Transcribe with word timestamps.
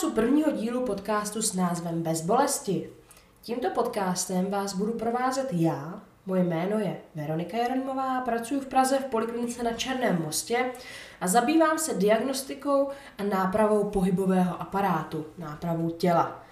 vás 0.00 0.10
u 0.10 0.14
prvního 0.14 0.50
dílu 0.50 0.86
podcastu 0.86 1.42
s 1.42 1.54
názvem 1.54 2.02
Bez 2.02 2.20
bolesti. 2.20 2.90
Tímto 3.42 3.70
podcastem 3.70 4.50
vás 4.50 4.74
budu 4.74 4.92
provázet 4.92 5.48
já, 5.52 6.00
moje 6.26 6.44
jméno 6.44 6.78
je 6.78 7.00
Veronika 7.14 7.56
Jaronimová, 7.56 8.20
pracuji 8.20 8.60
v 8.60 8.66
Praze 8.66 8.98
v 8.98 9.04
poliklinice 9.04 9.62
na 9.62 9.72
Černém 9.72 10.22
mostě 10.22 10.72
a 11.20 11.28
zabývám 11.28 11.78
se 11.78 11.94
diagnostikou 11.94 12.88
a 13.18 13.22
nápravou 13.22 13.90
pohybového 13.90 14.60
aparátu, 14.60 15.26
nápravou 15.38 15.90
těla. 15.90 16.42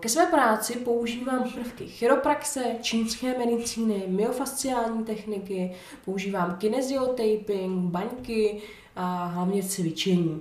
Ke 0.00 0.08
své 0.08 0.26
práci 0.26 0.76
používám 0.76 1.50
prvky 1.50 1.86
chiropraxe, 1.86 2.64
čínské 2.80 3.38
medicíny, 3.38 4.04
myofasciální 4.08 5.04
techniky, 5.04 5.74
používám 6.04 6.56
kineziotaping, 6.56 7.90
baňky 7.90 8.62
a 8.96 9.24
hlavně 9.24 9.62
cvičení. 9.62 10.40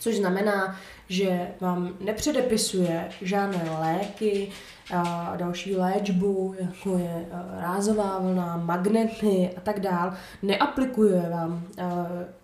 což 0.00 0.16
znamená, 0.16 0.76
že 1.08 1.48
vám 1.60 1.96
nepředepisuje 2.00 3.08
žádné 3.22 3.70
léky 3.80 4.50
a 4.94 5.32
další 5.36 5.76
léčbu, 5.76 6.54
jako 6.58 6.98
je 6.98 7.26
rázová 7.58 8.18
vlna, 8.18 8.56
magnety 8.56 9.50
a 9.56 9.60
tak 9.60 9.80
dál. 9.80 10.14
Neaplikuje 10.42 11.22
vám 11.30 11.66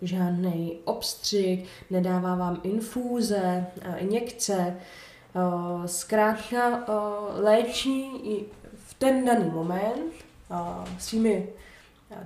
žádný 0.01 0.79
obstřik, 0.83 1.65
nedává 1.89 2.35
vám 2.35 2.59
infúze, 2.63 3.65
injekce. 3.97 4.75
Zkrátka 5.85 6.83
léčí 7.35 8.09
v 8.75 8.93
ten 8.93 9.25
daný 9.25 9.49
moment 9.49 10.13
svými 10.99 11.47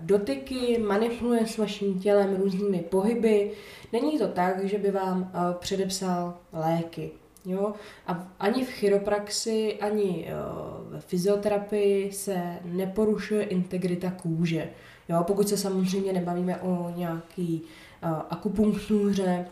dotyky, 0.02 0.78
manipuluje 0.88 1.48
s 1.48 1.58
vaším 1.58 2.00
tělem 2.00 2.36
různými 2.36 2.80
pohyby. 2.80 3.52
Není 3.94 4.20
to 4.20 4.28
tak, 4.28 4.66
že 4.66 4.78
by 4.78 4.92
vám 4.92 5.32
eh, 5.34 5.40
předepsal 5.60 6.38
léky. 6.54 7.12
Jo? 7.46 7.74
A 8.08 8.28
ani 8.40 8.66
v 8.66 8.70
chiropraxi, 8.70 9.78
ani 9.82 10.28
eh, 10.28 10.34
ve 10.90 11.00
fyzioterapii 11.00 12.12
se 12.12 12.60
neporušuje 12.66 13.44
integrita 13.44 14.12
kůže. 14.12 14.70
Jo? 15.10 15.24
Pokud 15.28 15.50
se 15.50 15.58
samozřejmě 15.58 16.14
nebavíme 16.14 16.58
o 16.58 16.94
nějaký 16.96 17.62
uh, 18.04 18.10
akupunktuře, 18.30 19.46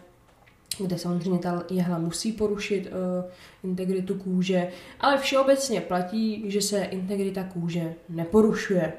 kde 0.80 0.98
samozřejmě 0.98 1.40
ta 1.40 1.64
jehla 1.70 1.98
musí 1.98 2.32
porušit 2.32 2.88
uh, 2.88 3.32
integritu 3.64 4.16
kůže, 4.16 4.72
ale 5.00 5.18
všeobecně 5.18 5.82
platí, 5.82 6.52
že 6.52 6.62
se 6.62 6.84
integrita 6.84 7.44
kůže 7.44 7.96
neporušuje. 8.10 8.94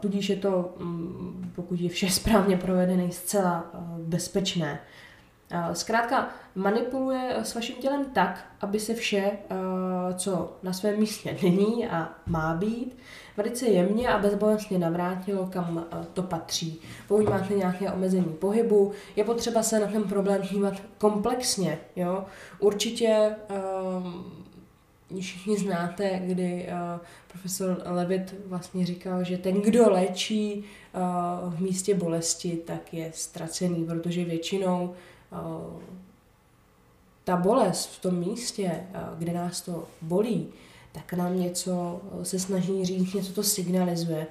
Tudíž 0.00 0.28
je 0.28 0.36
to, 0.36 0.74
mm, 0.78 1.52
pokud 1.54 1.80
je 1.80 1.88
vše 1.88 2.10
správně 2.10 2.56
provedené, 2.56 3.10
zcela 3.10 3.70
bezpečné. 3.98 4.80
Zkrátka 5.72 6.28
manipuluje 6.54 7.34
s 7.42 7.54
vaším 7.54 7.76
tělem 7.76 8.04
tak, 8.04 8.46
aby 8.60 8.80
se 8.80 8.94
vše, 8.94 9.30
co 10.16 10.56
na 10.62 10.72
svém 10.72 10.98
místě 10.98 11.36
není 11.42 11.88
a 11.88 12.08
má 12.26 12.54
být, 12.54 12.96
velice 13.36 13.66
jemně 13.66 14.08
a 14.08 14.18
bezbolestně 14.18 14.78
navrátilo, 14.78 15.46
kam 15.46 15.86
to 16.12 16.22
patří. 16.22 16.80
Pokud 17.08 17.28
máte 17.28 17.54
nějaké 17.54 17.92
omezení 17.92 18.32
pohybu, 18.38 18.92
je 19.16 19.24
potřeba 19.24 19.62
se 19.62 19.80
na 19.80 19.86
ten 19.86 20.04
problém 20.04 20.42
dívat 20.42 20.74
komplexně. 20.98 21.78
Jo? 21.96 22.24
Určitě 22.58 23.36
všichni 25.18 25.58
znáte, 25.58 26.20
kdy 26.24 26.66
uh, 26.68 27.00
profesor 27.28 27.82
Levitt 27.86 28.34
vlastně 28.46 28.86
říkal, 28.86 29.24
že 29.24 29.38
ten, 29.38 29.62
kdo 29.62 29.90
léčí 29.90 30.64
uh, 31.44 31.54
v 31.54 31.60
místě 31.60 31.94
bolesti, 31.94 32.56
tak 32.66 32.94
je 32.94 33.10
ztracený, 33.14 33.84
protože 33.84 34.24
většinou 34.24 34.94
uh, 35.32 35.80
ta 37.24 37.36
bolest 37.36 37.86
v 37.86 38.02
tom 38.02 38.14
místě, 38.14 38.84
kde 39.18 39.32
nás 39.32 39.60
to 39.60 39.88
bolí, 40.02 40.48
tak 40.92 41.12
nám 41.12 41.40
něco 41.40 42.00
se 42.22 42.38
snaží 42.38 42.84
říct, 42.84 43.14
něco 43.14 43.32
to 43.32 43.42
signalizuje. 43.42 44.26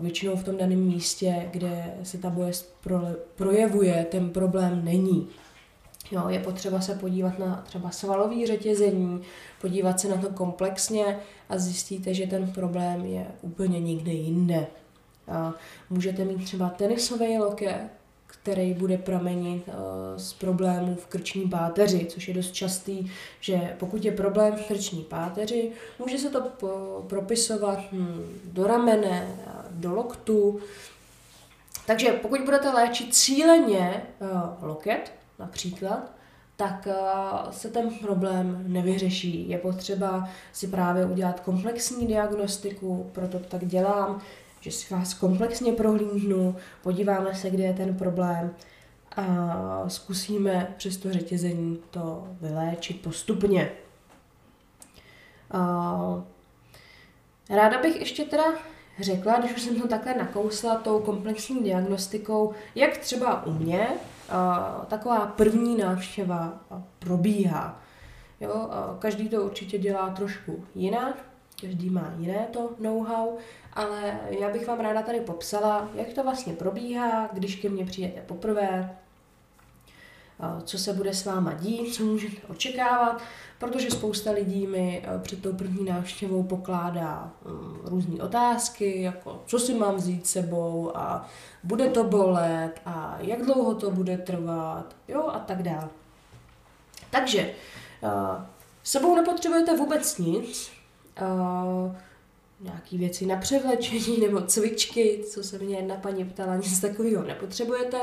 Většinou 0.00 0.36
v 0.36 0.44
tom 0.44 0.56
daném 0.56 0.78
místě, 0.78 1.48
kde 1.50 1.94
se 2.02 2.18
ta 2.18 2.30
bolest 2.30 2.74
pro, 2.80 3.00
projevuje, 3.34 4.06
ten 4.10 4.30
problém 4.30 4.84
není. 4.84 5.28
Jo, 6.10 6.28
je 6.28 6.40
potřeba 6.40 6.80
se 6.80 6.94
podívat 6.94 7.38
na 7.38 7.64
třeba 7.66 7.90
svalový 7.90 8.46
řetězení, 8.46 9.22
podívat 9.60 10.00
se 10.00 10.08
na 10.08 10.16
to 10.16 10.28
komplexně 10.28 11.18
a 11.48 11.58
zjistíte, 11.58 12.14
že 12.14 12.26
ten 12.26 12.52
problém 12.52 13.04
je 13.04 13.26
úplně 13.42 13.80
někde 13.80 14.12
jinde. 14.12 14.66
A 15.28 15.54
můžete 15.90 16.24
mít 16.24 16.44
třeba 16.44 16.68
tenisový 16.68 17.38
loket, 17.38 17.80
který 18.26 18.74
bude 18.74 18.98
pramenit 18.98 19.68
uh, 19.68 19.74
z 20.16 20.32
problémů 20.32 20.94
v 20.94 21.06
krční 21.06 21.48
páteři, 21.48 22.06
což 22.06 22.28
je 22.28 22.34
dost 22.34 22.52
častý, 22.52 23.10
že 23.40 23.76
pokud 23.78 24.04
je 24.04 24.12
problém 24.12 24.56
v 24.56 24.66
krční 24.66 25.02
páteři, 25.02 25.72
může 25.98 26.18
se 26.18 26.30
to 26.30 26.42
propisovat 27.08 27.78
hm, 27.92 28.40
do 28.44 28.66
ramene, 28.66 29.28
do 29.70 29.94
loktu. 29.94 30.60
Takže 31.86 32.12
pokud 32.12 32.40
budete 32.40 32.70
léčit 32.70 33.14
cíleně 33.14 34.02
uh, 34.20 34.68
loket, 34.68 35.12
například, 35.40 36.12
tak 36.56 36.88
eh, 36.90 37.52
se 37.52 37.70
ten 37.70 37.90
problém 37.90 38.64
nevyřeší. 38.66 39.48
Je 39.48 39.58
potřeba 39.58 40.28
si 40.52 40.68
právě 40.68 41.06
udělat 41.06 41.40
komplexní 41.40 42.06
diagnostiku, 42.06 43.10
proto 43.12 43.38
to 43.38 43.44
tak 43.44 43.66
dělám, 43.66 44.20
že 44.60 44.70
si 44.70 44.94
vás 44.94 45.14
komplexně 45.14 45.72
prohlídnu, 45.72 46.56
podíváme 46.82 47.34
se, 47.34 47.50
kde 47.50 47.64
je 47.64 47.74
ten 47.74 47.94
problém 47.94 48.54
a 49.16 49.84
zkusíme 49.88 50.74
přes 50.76 50.96
to 50.96 51.12
řetězení 51.12 51.78
to 51.90 52.28
vyléčit 52.40 53.00
postupně. 53.00 53.72
Ráda 57.50 57.82
bych 57.82 58.00
ještě 58.00 58.24
teda 58.24 58.44
řekla, 59.00 59.38
když 59.38 59.56
už 59.56 59.62
jsem 59.62 59.80
to 59.80 59.88
takhle 59.88 60.14
nakousla 60.14 60.74
tou 60.74 60.98
komplexní 60.98 61.62
diagnostikou, 61.62 62.54
jak 62.74 62.98
třeba 62.98 63.46
u 63.46 63.52
mě 63.52 63.88
taková 64.86 65.26
první 65.26 65.76
návštěva 65.76 66.52
probíhá. 66.98 67.78
Jo, 68.40 68.70
každý 68.98 69.28
to 69.28 69.42
určitě 69.42 69.78
dělá 69.78 70.10
trošku 70.10 70.64
jinak, 70.74 71.14
každý 71.60 71.90
má 71.90 72.12
jiné 72.18 72.46
to 72.50 72.70
know-how, 72.78 73.36
ale 73.72 74.20
já 74.28 74.50
bych 74.50 74.68
vám 74.68 74.80
ráda 74.80 75.02
tady 75.02 75.20
popsala, 75.20 75.88
jak 75.94 76.08
to 76.08 76.22
vlastně 76.22 76.52
probíhá, 76.52 77.28
když 77.32 77.56
ke 77.56 77.68
mně 77.68 77.84
přijete 77.84 78.20
poprvé, 78.20 78.96
co 80.64 80.78
se 80.78 80.92
bude 80.92 81.14
s 81.14 81.24
váma 81.24 81.52
dít, 81.52 81.94
co 81.94 82.04
můžete 82.04 82.46
očekávat, 82.48 83.22
protože 83.58 83.90
spousta 83.90 84.30
lidí 84.30 84.66
mi 84.66 85.02
eh, 85.04 85.18
před 85.18 85.42
tou 85.42 85.52
první 85.52 85.84
návštěvou 85.84 86.42
pokládá 86.42 87.32
mm, 87.44 87.78
různé 87.84 88.22
otázky, 88.22 89.02
jako 89.02 89.42
co 89.46 89.58
si 89.58 89.74
mám 89.74 89.94
vzít 89.94 90.26
sebou 90.26 90.92
a 90.94 91.28
bude 91.64 91.88
to 91.88 92.04
bolet 92.04 92.72
a 92.86 93.18
jak 93.20 93.44
dlouho 93.44 93.74
to 93.74 93.90
bude 93.90 94.18
trvat, 94.18 94.96
jo, 95.08 95.26
a 95.26 95.38
tak 95.38 95.62
dále. 95.62 95.88
Takže 97.10 97.50
sebou 98.82 99.16
nepotřebujete 99.16 99.76
vůbec 99.76 100.18
nic, 100.18 100.70
nějaký 102.60 102.98
věci 102.98 103.26
na 103.26 103.36
převlečení 103.36 104.20
nebo 104.20 104.40
cvičky, 104.40 105.24
co 105.30 105.42
se 105.42 105.58
mě 105.58 105.76
jedna 105.76 105.96
paní 105.96 106.24
ptala, 106.24 106.56
nic 106.56 106.80
takového 106.80 107.24
nepotřebujete. 107.24 107.98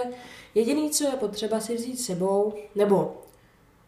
Jediný, 0.56 0.90
co 0.90 1.04
je 1.04 1.12
potřeba 1.12 1.60
si 1.60 1.76
vzít 1.76 1.98
sebou, 1.98 2.54
nebo 2.76 3.22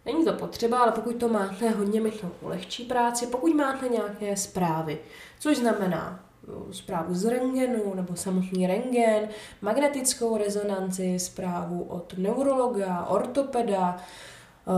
není 0.05 0.25
to 0.25 0.33
potřeba, 0.33 0.79
ale 0.79 0.91
pokud 0.91 1.15
to 1.15 1.29
máte, 1.29 1.69
hodně 1.69 2.01
mi 2.01 2.11
to 2.11 2.31
ulehčí 2.41 2.83
práci, 2.83 3.27
pokud 3.27 3.55
máte 3.55 3.89
nějaké 3.89 4.37
zprávy, 4.37 4.99
což 5.39 5.57
znamená 5.57 6.25
no, 6.47 6.73
zprávu 6.73 7.15
z 7.15 7.25
rengenu 7.25 7.93
nebo 7.95 8.15
samotný 8.15 8.67
rengen, 8.67 9.29
magnetickou 9.61 10.37
rezonanci, 10.37 11.19
zprávu 11.19 11.83
od 11.83 12.13
neurologa, 12.17 13.05
ortopeda, 13.05 13.97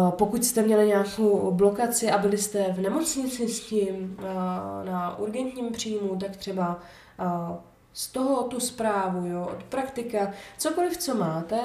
pokud 0.09 0.45
jste 0.45 0.61
měli 0.61 0.87
nějakou 0.87 1.51
blokaci 1.51 2.11
a 2.11 2.17
byli 2.17 2.37
jste 2.37 2.63
v 2.63 2.81
nemocnici 2.81 3.47
s 3.47 3.59
tím 3.59 4.17
eh, 4.19 4.23
na 4.85 5.17
urgentním 5.19 5.71
příjmu, 5.71 6.15
tak 6.15 6.35
třeba 6.35 6.79
eh, 7.19 7.57
z 7.93 8.07
toho 8.07 8.43
tu 8.43 8.59
zprávu, 8.59 9.27
jo, 9.27 9.49
od 9.51 9.63
praktika, 9.63 10.33
cokoliv, 10.57 10.97
co 10.97 11.15
máte, 11.15 11.61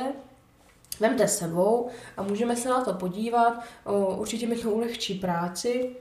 vemte 1.01 1.29
sebou 1.29 1.89
a 2.17 2.23
můžeme 2.23 2.57
se 2.57 2.69
na 2.69 2.85
to 2.85 2.93
podívat. 2.95 3.65
Určitě 4.17 4.47
mi 4.47 4.57
to 4.57 4.71
ulehčí 4.71 5.15
práci 5.15 5.97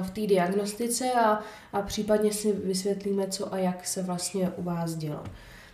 v 0.00 0.10
té 0.10 0.20
diagnostice 0.20 1.12
a, 1.12 1.40
a 1.72 1.82
případně 1.82 2.32
si 2.32 2.52
vysvětlíme, 2.52 3.28
co 3.28 3.54
a 3.54 3.58
jak 3.58 3.86
se 3.86 4.02
vlastně 4.02 4.50
u 4.56 4.62
vás 4.62 4.94
dělo. 4.94 5.24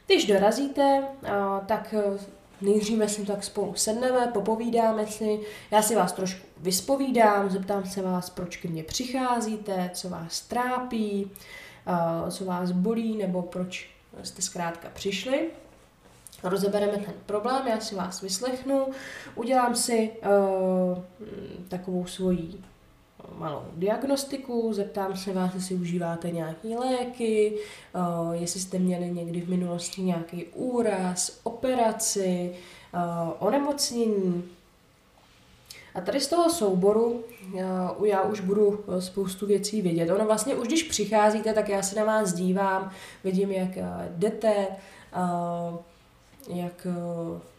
Když 0.06 0.26
dorazíte, 0.26 1.02
tak 1.66 1.94
nejdříve 2.62 3.08
si 3.08 3.26
tak 3.26 3.44
spolu 3.44 3.74
sedneme, 3.74 4.30
popovídáme 4.34 5.06
si, 5.06 5.40
já 5.70 5.82
si 5.82 5.96
vás 5.96 6.12
trošku 6.12 6.46
vyspovídám, 6.56 7.50
zeptám 7.50 7.84
se 7.86 8.02
vás, 8.02 8.30
proč 8.30 8.56
ke 8.56 8.68
mně 8.68 8.82
přicházíte, 8.82 9.90
co 9.94 10.08
vás 10.08 10.40
trápí, 10.40 11.30
co 12.30 12.44
vás 12.44 12.72
bolí, 12.72 13.16
nebo 13.16 13.42
proč 13.42 13.90
jste 14.22 14.42
zkrátka 14.42 14.88
přišli. 14.94 15.50
Rozebereme 16.42 16.92
ten 16.92 17.14
problém, 17.26 17.66
já 17.68 17.80
si 17.80 17.94
vás 17.94 18.20
vyslechnu, 18.20 18.86
udělám 19.34 19.74
si 19.74 20.10
uh, 20.10 20.98
takovou 21.68 22.06
svoji 22.06 22.52
malou 23.38 23.62
diagnostiku, 23.76 24.72
zeptám 24.72 25.16
se 25.16 25.32
vás, 25.32 25.54
jestli 25.54 25.74
užíváte 25.74 26.30
nějaké 26.30 26.68
léky, 26.68 27.58
uh, 27.94 28.32
jestli 28.32 28.60
jste 28.60 28.78
měli 28.78 29.10
někdy 29.10 29.40
v 29.40 29.48
minulosti 29.48 30.02
nějaký 30.02 30.44
úraz, 30.44 31.40
operaci, 31.42 32.52
uh, 32.94 33.00
onemocnění. 33.38 34.44
A 35.94 36.00
tady 36.00 36.20
z 36.20 36.26
toho 36.26 36.50
souboru 36.50 37.24
já, 37.54 37.94
já 38.04 38.22
už 38.22 38.40
budu 38.40 38.84
spoustu 38.98 39.46
věcí 39.46 39.82
vědět. 39.82 40.10
Ono 40.10 40.24
vlastně 40.24 40.54
už 40.54 40.68
když 40.68 40.82
přicházíte, 40.82 41.52
tak 41.52 41.68
já 41.68 41.82
se 41.82 41.96
na 41.96 42.04
vás 42.04 42.32
dívám, 42.32 42.90
vidím, 43.24 43.52
jak 43.52 43.68
jdete, 44.10 44.66
jak, 46.48 46.86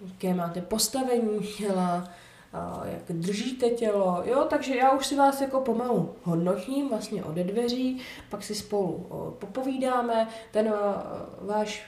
jaké 0.07 0.33
máte 0.33 0.61
postavení 0.61 1.39
těla, 1.57 2.09
jak 2.85 3.17
držíte 3.17 3.69
tělo, 3.69 4.21
jo, 4.25 4.45
takže 4.50 4.75
já 4.75 4.91
už 4.91 5.05
si 5.05 5.15
vás 5.15 5.41
jako 5.41 5.61
pomalu 5.61 6.09
hodnotím 6.23 6.89
vlastně 6.89 7.23
ode 7.23 7.44
dveří, 7.44 8.01
pak 8.29 8.44
si 8.44 8.55
spolu 8.55 9.07
popovídáme, 9.39 10.27
ten 10.51 10.73
váš 11.41 11.85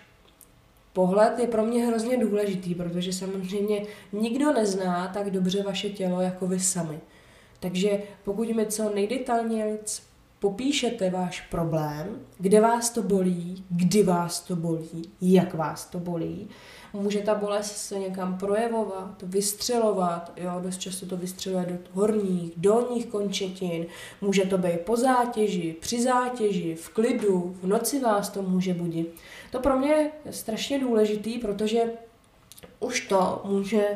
pohled 0.94 1.40
je 1.40 1.48
pro 1.48 1.66
mě 1.66 1.86
hrozně 1.86 2.18
důležitý, 2.18 2.76
protože 2.76 3.14
samozřejmě 3.14 3.86
nikdo 4.14 4.54
nezná 4.54 5.12
tak 5.14 5.30
dobře 5.30 5.64
vaše 5.64 5.90
tělo 5.90 6.22
jako 6.22 6.48
vy 6.48 6.60
sami. 6.60 7.00
Takže 7.60 8.02
pokud 8.24 8.50
mi 8.50 8.66
co 8.66 8.96
nejdetailněji 8.96 9.80
popíšete 10.40 11.10
váš 11.10 11.42
problém, 11.42 12.08
kde 12.40 12.62
vás 12.62 12.90
to 12.90 13.04
bolí, 13.04 13.66
kdy 13.70 14.04
vás 14.04 14.42
to 14.42 14.56
bolí, 14.56 15.02
jak 15.22 15.54
vás 15.54 15.86
to 15.86 16.00
bolí, 16.00 16.50
může 16.94 17.20
ta 17.20 17.36
bolest 17.36 17.78
se 17.78 18.00
někam 18.00 18.38
projevovat, 18.38 19.24
vystřelovat, 19.24 20.32
jo, 20.38 20.52
dost 20.64 20.78
často 20.78 21.06
to 21.06 21.18
vystřeluje 21.18 21.66
do 21.66 21.78
horních, 21.94 22.52
dolních 22.58 23.06
končetin, 23.06 23.86
může 24.22 24.46
to 24.46 24.58
být 24.58 24.80
po 24.80 24.98
zátěži, 24.98 25.76
při 25.82 26.04
zátěži, 26.04 26.76
v 26.76 26.90
klidu, 26.90 27.56
v 27.62 27.68
noci 27.68 28.00
vás 28.00 28.30
to 28.30 28.42
může 28.42 28.74
budit. 28.74 29.16
To 29.52 29.60
pro 29.60 29.80
mě 29.80 29.92
je 29.92 30.12
strašně 30.30 30.80
důležitý, 30.80 31.38
protože 31.38 31.84
už 32.80 33.02
to 33.02 33.42
může 33.46 33.88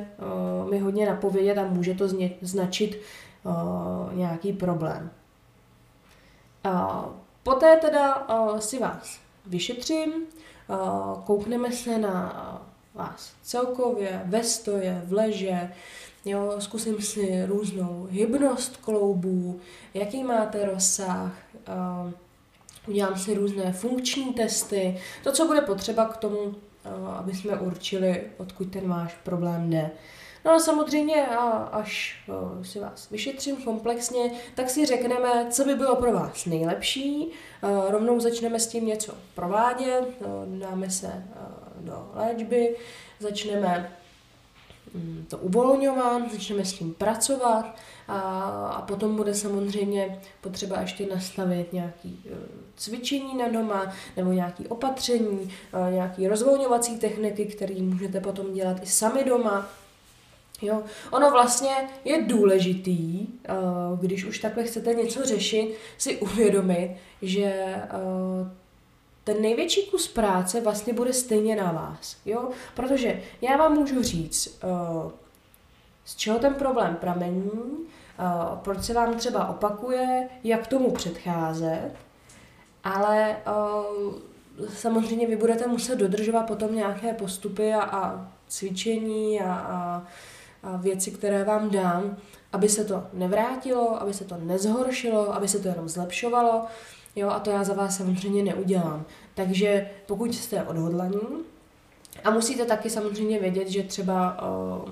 uh, 0.63 0.69
mi 0.71 0.79
hodně 0.79 1.05
napovědět 1.05 1.57
a 1.57 1.67
může 1.67 1.93
to 1.93 2.07
značit 2.41 2.97
uh, 3.43 4.13
nějaký 4.13 4.53
problém. 4.53 5.11
Uh, 6.65 7.05
poté 7.43 7.77
teda 7.77 8.27
si 8.59 8.79
vás 8.79 9.19
vyšetřím, 9.45 10.13
koukneme 11.25 11.71
se 11.71 11.97
na 11.97 12.61
vás 12.93 13.33
celkově, 13.43 14.21
ve 14.25 14.43
stoje, 14.43 15.01
v 15.05 15.13
leže, 15.13 15.71
jo, 16.25 16.55
zkusím 16.59 17.01
si 17.01 17.45
různou 17.45 18.07
hybnost 18.11 18.77
kloubů, 18.77 19.59
jaký 19.93 20.23
máte 20.23 20.65
rozsah, 20.65 21.31
udělám 22.87 23.17
si 23.17 23.33
různé 23.33 23.73
funkční 23.73 24.33
testy, 24.33 24.99
to, 25.23 25.31
co 25.31 25.45
bude 25.45 25.61
potřeba 25.61 26.05
k 26.05 26.17
tomu, 26.17 26.55
aby 27.17 27.33
jsme 27.33 27.59
určili, 27.59 28.23
odkud 28.37 28.71
ten 28.71 28.89
váš 28.89 29.15
problém 29.23 29.69
jde. 29.69 29.91
No 30.45 30.51
a 30.51 30.59
samozřejmě, 30.59 31.27
až 31.71 32.17
si 32.63 32.79
vás 32.79 33.09
vyšetřím 33.09 33.55
komplexně, 33.55 34.31
tak 34.55 34.69
si 34.69 34.85
řekneme, 34.85 35.47
co 35.49 35.65
by 35.65 35.75
bylo 35.75 35.95
pro 35.95 36.13
vás 36.13 36.45
nejlepší. 36.45 37.31
Rovnou 37.89 38.19
začneme 38.19 38.59
s 38.59 38.67
tím 38.67 38.85
něco 38.85 39.13
provádět, 39.35 40.05
dáme 40.45 40.89
se 40.89 41.23
do 41.79 42.11
léčby, 42.15 42.75
začneme 43.19 43.91
mm, 44.93 45.25
to 45.29 45.37
uvolňovat, 45.37 46.31
začneme 46.31 46.65
s 46.65 46.73
tím 46.73 46.93
pracovat 46.93 47.75
a, 48.07 48.19
a 48.75 48.81
potom 48.81 49.15
bude 49.15 49.33
samozřejmě 49.33 50.21
potřeba 50.41 50.81
ještě 50.81 51.05
nastavit 51.05 51.73
nějaký 51.73 52.23
cvičení 52.75 53.37
na 53.37 53.47
doma 53.47 53.93
nebo 54.17 54.31
nějaký 54.31 54.67
opatření, 54.67 55.51
nějaký 55.91 56.27
rozvolňovací 56.27 56.99
techniky, 56.99 57.45
které 57.45 57.75
můžete 57.81 58.19
potom 58.19 58.53
dělat 58.53 58.83
i 58.83 58.85
sami 58.85 59.23
doma. 59.23 59.69
Jo, 60.61 60.83
ono 61.11 61.31
vlastně 61.31 61.71
je 62.05 62.21
důležitý, 62.21 63.27
uh, 63.27 63.99
když 63.99 64.25
už 64.25 64.39
takhle 64.39 64.63
chcete 64.63 64.93
něco 64.93 65.25
řešit, 65.25 65.75
si 65.97 66.17
uvědomit, 66.17 66.95
že 67.21 67.75
uh, 68.41 68.47
ten 69.23 69.41
největší 69.41 69.85
kus 69.85 70.07
práce 70.07 70.61
vlastně 70.61 70.93
bude 70.93 71.13
stejně 71.13 71.55
na 71.55 71.71
vás. 71.71 72.17
Jo? 72.25 72.49
Protože 72.75 73.21
já 73.41 73.57
vám 73.57 73.73
můžu 73.73 74.03
říct, 74.03 74.59
uh, 74.63 75.11
z 76.05 76.15
čeho 76.15 76.39
ten 76.39 76.53
problém 76.53 76.95
pramení, 76.95 77.51
proč 78.55 78.83
se 78.83 78.93
vám 78.93 79.15
třeba 79.15 79.47
opakuje, 79.47 80.29
jak 80.43 80.67
tomu 80.67 80.91
předcházet, 80.91 81.91
ale 82.83 83.37
samozřejmě 84.73 85.27
vy 85.27 85.35
budete 85.35 85.67
muset 85.67 85.95
dodržovat 85.95 86.43
potom 86.43 86.75
nějaké 86.75 87.13
postupy 87.13 87.73
a, 87.73 87.81
a 87.81 88.27
cvičení 88.47 89.41
a, 89.41 89.53
a 89.53 90.07
věci, 90.63 91.11
které 91.11 91.43
vám 91.43 91.69
dám, 91.69 92.17
aby 92.53 92.69
se 92.69 92.85
to 92.85 93.03
nevrátilo, 93.13 94.01
aby 94.01 94.13
se 94.13 94.25
to 94.25 94.37
nezhoršilo, 94.37 95.35
aby 95.35 95.47
se 95.47 95.59
to 95.59 95.67
jenom 95.67 95.89
zlepšovalo. 95.89 96.65
Jo, 97.15 97.29
a 97.29 97.39
to 97.39 97.49
já 97.49 97.63
za 97.63 97.73
vás 97.73 97.97
samozřejmě 97.97 98.43
neudělám. 98.43 99.05
Takže 99.35 99.89
pokud 100.05 100.35
jste 100.35 100.63
odhodlaní, 100.63 101.19
a 102.23 102.29
musíte 102.29 102.65
taky 102.65 102.89
samozřejmě 102.89 103.39
vědět, 103.39 103.67
že 103.67 103.83
třeba 103.83 104.41
uh, 104.41 104.89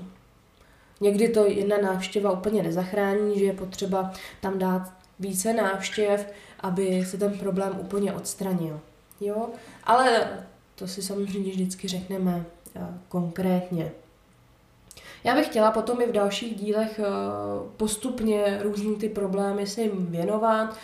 někdy 1.01 1.29
to 1.29 1.45
jedna 1.45 1.77
návštěva 1.77 2.31
úplně 2.31 2.63
nezachrání, 2.63 3.39
že 3.39 3.45
je 3.45 3.53
potřeba 3.53 4.11
tam 4.41 4.59
dát 4.59 4.93
více 5.19 5.53
návštěv, 5.53 6.33
aby 6.59 7.05
se 7.05 7.17
ten 7.17 7.37
problém 7.39 7.77
úplně 7.79 8.13
odstranil. 8.13 8.79
Jo? 9.21 9.49
Ale 9.83 10.29
to 10.75 10.87
si 10.87 11.01
samozřejmě 11.01 11.51
vždycky 11.51 11.87
řekneme 11.87 12.45
uh, 12.75 12.83
konkrétně. 13.09 13.91
Já 15.27 15.35
bych 15.35 15.45
chtěla 15.45 15.71
potom 15.71 16.01
i 16.01 16.07
v 16.07 16.11
dalších 16.11 16.55
dílech 16.55 16.99
postupně 17.77 18.59
různý 18.61 18.95
ty 18.95 19.09
problémy 19.09 19.67
se 19.67 19.81
jim 19.81 20.05
věnovat, 20.05 20.77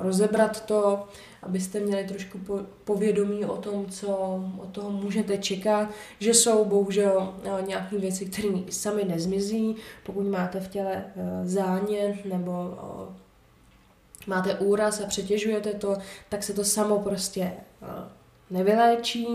rozebrat 0.00 0.66
to, 0.66 1.08
abyste 1.42 1.80
měli 1.80 2.04
trošku 2.04 2.40
povědomí 2.84 3.44
o 3.44 3.56
tom, 3.56 3.86
co 3.86 4.08
od 4.58 4.68
toho 4.72 4.90
můžete 4.90 5.38
čekat, 5.38 5.88
že 6.20 6.34
jsou 6.34 6.64
bohužel 6.64 7.34
nějaké 7.66 7.98
věci, 7.98 8.26
které 8.26 8.48
sami 8.70 9.04
nezmizí, 9.04 9.76
pokud 10.04 10.26
máte 10.26 10.60
v 10.60 10.68
těle 10.68 11.04
zánět 11.44 12.24
nebo 12.24 12.78
máte 14.26 14.54
úraz 14.54 15.00
a 15.00 15.06
přetěžujete 15.06 15.72
to, 15.72 15.96
tak 16.28 16.42
se 16.42 16.52
to 16.52 16.64
samo 16.64 16.98
prostě 16.98 17.52
nevyléčí. 18.50 19.28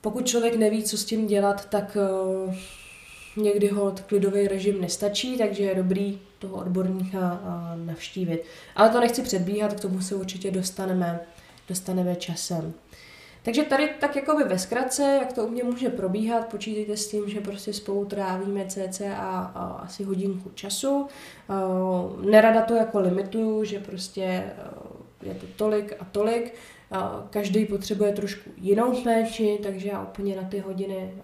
Pokud 0.00 0.26
člověk 0.26 0.56
neví, 0.56 0.82
co 0.82 0.98
s 0.98 1.04
tím 1.04 1.26
dělat, 1.26 1.68
tak 1.68 1.96
někdy 3.36 3.68
ho 3.68 3.94
klidový 4.06 4.48
režim 4.48 4.80
nestačí, 4.80 5.38
takže 5.38 5.62
je 5.62 5.74
dobrý 5.74 6.20
toho 6.38 6.56
odborníka 6.56 7.40
navštívit. 7.84 8.44
Ale 8.76 8.88
to 8.88 9.00
nechci 9.00 9.22
předbíhat, 9.22 9.74
k 9.74 9.80
tomu 9.80 10.00
se 10.00 10.14
určitě 10.14 10.50
dostaneme, 10.50 11.20
dostaneme 11.68 12.16
časem. 12.16 12.72
Takže 13.44 13.62
tady 13.62 13.90
tak 14.00 14.16
jako 14.16 14.36
by 14.36 14.44
ve 14.44 14.58
zkratce, 14.58 15.18
jak 15.20 15.32
to 15.32 15.44
u 15.44 15.50
mě 15.50 15.64
může 15.64 15.88
probíhat, 15.88 16.46
počítejte 16.46 16.96
s 16.96 17.10
tím, 17.10 17.28
že 17.28 17.40
prostě 17.40 17.72
spolu 17.72 18.04
trávíme 18.04 18.66
cca 18.66 19.16
a, 19.16 19.52
a 19.54 19.80
asi 19.84 20.04
hodinku 20.04 20.50
času. 20.54 21.06
Nerada 22.20 22.62
to 22.62 22.74
jako 22.74 23.00
limituju, 23.00 23.64
že 23.64 23.78
prostě 23.78 24.44
je 25.22 25.34
to 25.34 25.46
tolik 25.56 25.96
a 26.00 26.04
tolik. 26.04 26.54
Každý 27.30 27.66
potřebuje 27.66 28.12
trošku 28.12 28.50
jinou 28.56 29.02
péči, 29.02 29.58
takže 29.62 29.88
já 29.88 30.02
úplně 30.02 30.36
na 30.36 30.42
ty 30.42 30.58
hodiny 30.58 31.14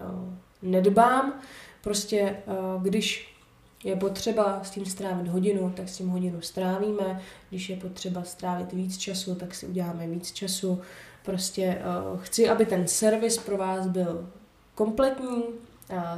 nedbám. 0.61 1.41
Prostě 1.83 2.37
když 2.81 3.35
je 3.83 3.95
potřeba 3.95 4.63
s 4.63 4.69
tím 4.69 4.85
strávit 4.85 5.27
hodinu, 5.27 5.73
tak 5.77 5.89
s 5.89 5.97
tím 5.97 6.09
hodinu 6.09 6.41
strávíme. 6.41 7.21
Když 7.49 7.69
je 7.69 7.77
potřeba 7.77 8.23
strávit 8.23 8.73
víc 8.73 8.97
času, 8.97 9.35
tak 9.35 9.55
si 9.55 9.65
uděláme 9.65 10.07
víc 10.07 10.31
času. 10.31 10.81
Prostě 11.25 11.81
uh, 12.11 12.19
chci, 12.19 12.49
aby 12.49 12.65
ten 12.65 12.87
servis 12.87 13.37
pro 13.37 13.57
vás 13.57 13.87
byl 13.87 14.29
kompletní, 14.75 15.43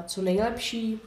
co 0.06 0.22
nejlepší, 0.22 1.02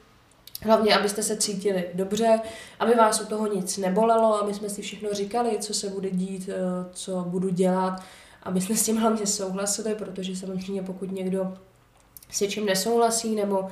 Hlavně, 0.62 0.96
abyste 0.96 1.22
se 1.22 1.36
cítili 1.36 1.84
dobře, 1.94 2.40
aby 2.80 2.94
vás 2.94 3.20
u 3.20 3.26
toho 3.26 3.46
nic 3.54 3.78
nebolelo, 3.78 4.42
aby 4.42 4.54
jsme 4.54 4.70
si 4.70 4.82
všechno 4.82 5.08
říkali, 5.12 5.58
co 5.60 5.74
se 5.74 5.88
bude 5.88 6.10
dít, 6.10 6.48
eh, 6.48 6.54
co 6.92 7.24
budu 7.28 7.48
dělat, 7.48 8.02
aby 8.42 8.60
jsme 8.60 8.76
s 8.76 8.84
tím 8.84 8.96
hlavně 8.96 9.26
souhlasili, 9.26 9.94
protože 9.94 10.36
samozřejmě 10.36 10.82
pokud 10.82 11.12
někdo 11.12 11.54
s 12.34 12.40
něčím 12.40 12.66
nesouhlasí 12.66 13.34
nebo 13.34 13.58
uh, 13.60 13.68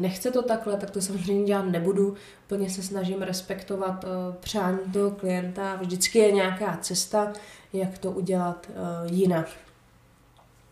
nechce 0.00 0.30
to 0.30 0.42
takhle, 0.42 0.76
tak 0.76 0.90
to 0.90 1.00
samozřejmě 1.00 1.44
dělat 1.44 1.62
nebudu. 1.62 2.14
Plně 2.46 2.70
se 2.70 2.82
snažím 2.82 3.22
respektovat 3.22 4.04
uh, 4.04 4.34
přání 4.34 4.78
toho 4.92 5.10
klienta. 5.10 5.76
Vždycky 5.76 6.18
je 6.18 6.32
nějaká 6.32 6.78
cesta, 6.80 7.32
jak 7.72 7.98
to 7.98 8.10
udělat 8.10 8.66
uh, 8.70 9.12
jinak. 9.12 9.48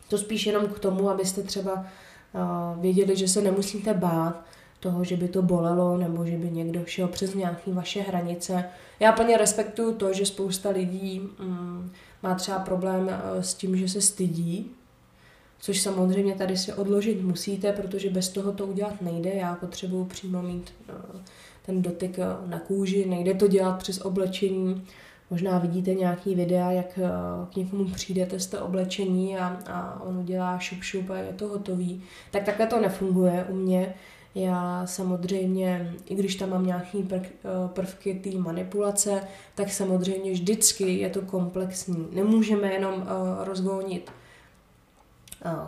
To 0.08 0.18
spíš 0.18 0.46
jenom 0.46 0.66
k 0.66 0.78
tomu, 0.78 1.10
abyste 1.10 1.42
třeba 1.42 1.72
uh, 1.72 2.80
věděli, 2.80 3.16
že 3.16 3.28
se 3.28 3.42
nemusíte 3.42 3.94
bát 3.94 4.44
toho, 4.80 5.04
že 5.04 5.16
by 5.16 5.28
to 5.28 5.42
bolelo 5.42 5.98
nebo 5.98 6.26
že 6.26 6.36
by 6.36 6.50
někdo 6.50 6.84
šel 6.86 7.08
přes 7.08 7.34
nějaké 7.34 7.72
vaše 7.72 8.02
hranice. 8.02 8.64
Já 9.00 9.12
plně 9.12 9.36
respektuju 9.36 9.94
to, 9.94 10.12
že 10.12 10.26
spousta 10.26 10.70
lidí 10.70 11.20
um, 11.40 11.92
má 12.22 12.34
třeba 12.34 12.58
problém 12.58 13.04
uh, 13.04 13.42
s 13.42 13.54
tím, 13.54 13.76
že 13.76 13.88
se 13.88 14.00
stydí 14.00 14.74
což 15.64 15.80
samozřejmě 15.80 16.34
tady 16.34 16.56
si 16.56 16.72
odložit 16.72 17.22
musíte, 17.22 17.72
protože 17.72 18.10
bez 18.10 18.28
toho 18.28 18.52
to 18.52 18.66
udělat 18.66 19.02
nejde. 19.02 19.30
Já 19.30 19.54
potřebuji 19.54 20.04
přímo 20.04 20.42
mít 20.42 20.72
eh, 20.88 20.92
ten 21.66 21.82
dotyk 21.82 22.18
eh, 22.18 22.48
na 22.48 22.58
kůži, 22.58 23.06
nejde 23.08 23.34
to 23.34 23.48
dělat 23.48 23.78
přes 23.78 24.00
oblečení. 24.00 24.86
Možná 25.30 25.58
vidíte 25.58 25.94
nějaký 25.94 26.34
videa, 26.34 26.70
jak 26.70 26.98
eh, 26.98 27.10
k 27.52 27.56
někomu 27.56 27.84
přijdete 27.84 28.40
z 28.40 28.46
toho 28.46 28.66
oblečení 28.66 29.38
a, 29.38 29.46
a 29.66 30.02
on 30.02 30.18
udělá 30.18 30.58
šup 30.58 30.82
šup 30.82 31.10
a 31.10 31.16
je 31.16 31.32
to 31.32 31.48
hotový. 31.48 32.02
Tak 32.30 32.42
takhle 32.42 32.66
to 32.66 32.80
nefunguje 32.80 33.46
u 33.48 33.54
mě. 33.54 33.94
Já 34.34 34.86
samozřejmě, 34.86 35.94
i 36.06 36.14
když 36.14 36.34
tam 36.34 36.50
mám 36.50 36.66
nějaký 36.66 37.08
prvky 37.66 38.14
té 38.14 38.38
manipulace, 38.38 39.20
tak 39.54 39.70
samozřejmě 39.70 40.32
vždycky 40.32 40.98
je 40.98 41.10
to 41.10 41.22
komplexní. 41.22 42.08
Nemůžeme 42.12 42.72
jenom 42.72 43.06
rozvolnit 43.44 44.10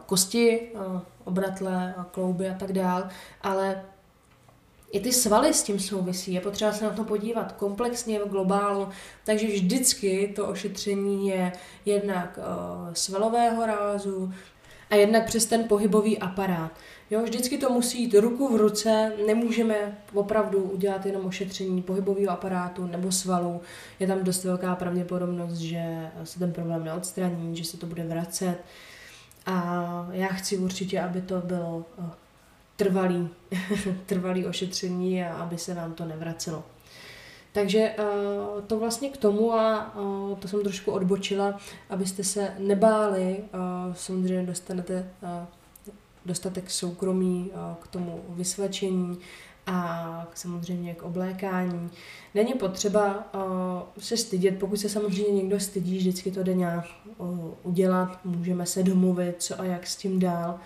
kosti, 0.07 0.69
obratle, 1.25 1.95
klouby 2.11 2.49
a 2.49 2.55
tak 2.55 2.73
dál, 2.73 3.09
ale 3.43 3.83
i 4.93 5.01
ty 5.01 5.13
svaly 5.13 5.55
s 5.55 5.63
tím 5.63 5.79
souvisí, 5.79 6.33
je 6.33 6.41
potřeba 6.41 6.73
se 6.73 6.85
na 6.85 6.91
to 6.91 7.05
podívat 7.05 7.53
komplexně 7.53 8.19
v 8.19 8.29
globálu, 8.29 8.89
takže 9.25 9.47
vždycky 9.47 10.33
to 10.37 10.47
ošetření 10.47 11.29
je 11.29 11.53
jednak 11.85 12.39
svalového 12.93 13.67
rázu 13.67 14.33
a 14.91 14.95
jednak 14.95 15.27
přes 15.27 15.47
ten 15.47 15.65
pohybový 15.65 16.19
aparát. 16.19 16.73
Jo, 17.11 17.23
vždycky 17.23 17.59
to 17.59 17.71
musí 17.71 18.03
jít 18.03 18.15
ruku 18.15 18.53
v 18.53 18.57
ruce, 18.57 19.13
nemůžeme 19.27 19.99
opravdu 20.15 20.63
udělat 20.63 21.07
jenom 21.07 21.27
ošetření 21.27 21.83
pohybového 21.83 22.31
aparátu 22.31 22.87
nebo 22.87 23.13
svalů. 23.13 23.61
Je 24.01 24.07
tam 24.07 24.25
dost 24.25 24.45
velká 24.45 24.75
pravděpodobnost, 24.75 25.59
že 25.59 26.11
se 26.25 26.39
ten 26.39 26.53
problém 26.53 26.85
neodstraní, 26.85 27.57
že 27.57 27.65
se 27.65 27.77
to 27.77 27.87
bude 27.87 28.05
vracet. 28.05 28.57
A 29.47 30.09
já 30.13 30.27
chci 30.27 30.59
určitě, 30.59 31.01
aby 31.01 31.23
to 31.23 31.41
bylo 31.41 31.85
eh, 31.99 32.11
trvalý, 32.77 33.29
trvalý 34.07 34.47
ošetření 34.47 35.25
a 35.25 35.35
aby 35.35 35.59
se 35.59 35.75
vám 35.75 35.93
to 35.95 36.05
nevracelo. 36.05 36.65
Takže 37.53 37.79
eh, 37.79 38.03
to 38.67 38.79
vlastně 38.79 39.11
k 39.11 39.17
tomu 39.17 39.53
a 39.53 39.95
to 40.39 40.49
jsem 40.49 40.63
trošku 40.63 40.93
odbočila, 40.93 41.59
abyste 41.91 42.25
se 42.25 42.55
nebáli, 42.59 43.45
samozřejmě 43.93 44.47
dostanete 44.47 45.09
dostatek 46.27 46.71
soukromí 46.71 47.51
k 47.81 47.87
tomu 47.87 48.25
vysvlečení, 48.29 49.19
a 49.67 50.29
samozřejmě 50.35 50.95
k 50.95 51.03
oblékání. 51.03 51.91
Není 52.35 52.55
potřeba 52.55 53.29
uh, 53.35 53.43
se 53.99 54.17
stydět, 54.17 54.59
pokud 54.59 54.77
se 54.77 54.89
samozřejmě 54.89 55.33
někdo 55.33 55.61
stydí, 55.61 55.99
vždycky 55.99 56.31
to 56.31 56.43
jde 56.43 56.55
nějak 56.55 56.85
uh, 57.17 57.39
udělat, 57.63 58.19
můžeme 58.25 58.67
se 58.67 58.83
domluvit, 58.83 59.35
co 59.39 59.61
a 59.61 59.65
jak 59.65 59.87
s 59.87 59.97
tím 59.97 60.19
dál. 60.19 60.59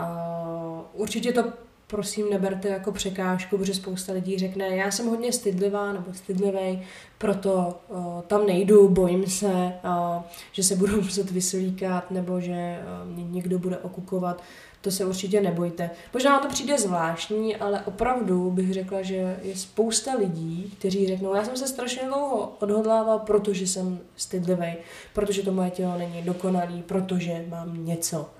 Uh, 0.00 0.80
určitě 0.94 1.32
to 1.32 1.44
prosím 1.92 2.30
neberte 2.30 2.68
jako 2.68 2.92
překážku, 2.92 3.58
protože 3.58 3.74
spousta 3.74 4.12
lidí 4.12 4.38
řekne, 4.38 4.76
já 4.76 4.90
jsem 4.90 5.06
hodně 5.06 5.32
stydlivá 5.32 5.92
nebo 5.92 6.14
stydlivý, 6.14 6.82
proto 7.18 7.80
uh, 7.88 8.20
tam 8.26 8.46
nejdu, 8.46 8.88
bojím 8.88 9.26
se, 9.26 9.52
uh, 9.84 10.22
že 10.52 10.62
se 10.62 10.76
budu 10.76 10.96
muset 11.02 11.30
vyslíkat 11.30 12.10
nebo 12.10 12.40
že 12.40 12.78
uh, 13.02 13.12
mě 13.12 13.24
někdo 13.24 13.58
bude 13.58 13.78
okukovat 13.78 14.42
to 14.82 14.90
se 14.90 15.04
určitě 15.04 15.40
nebojte. 15.40 15.90
Možná 16.14 16.38
to 16.38 16.48
přijde 16.48 16.78
zvláštní, 16.78 17.56
ale 17.56 17.82
opravdu 17.84 18.50
bych 18.50 18.72
řekla, 18.72 19.02
že 19.02 19.40
je 19.42 19.56
spousta 19.56 20.14
lidí, 20.14 20.74
kteří 20.78 21.06
řeknou, 21.06 21.34
já 21.34 21.44
jsem 21.44 21.56
se 21.56 21.68
strašně 21.68 22.02
dlouho 22.06 22.52
odhodlával, 22.60 23.18
protože 23.18 23.66
jsem 23.66 24.00
stydlivý, 24.16 24.74
protože 25.12 25.42
to 25.42 25.52
moje 25.52 25.70
tělo 25.70 25.98
není 25.98 26.22
dokonalý, 26.22 26.82
protože 26.82 27.44
mám 27.48 27.86
něco. 27.86 28.30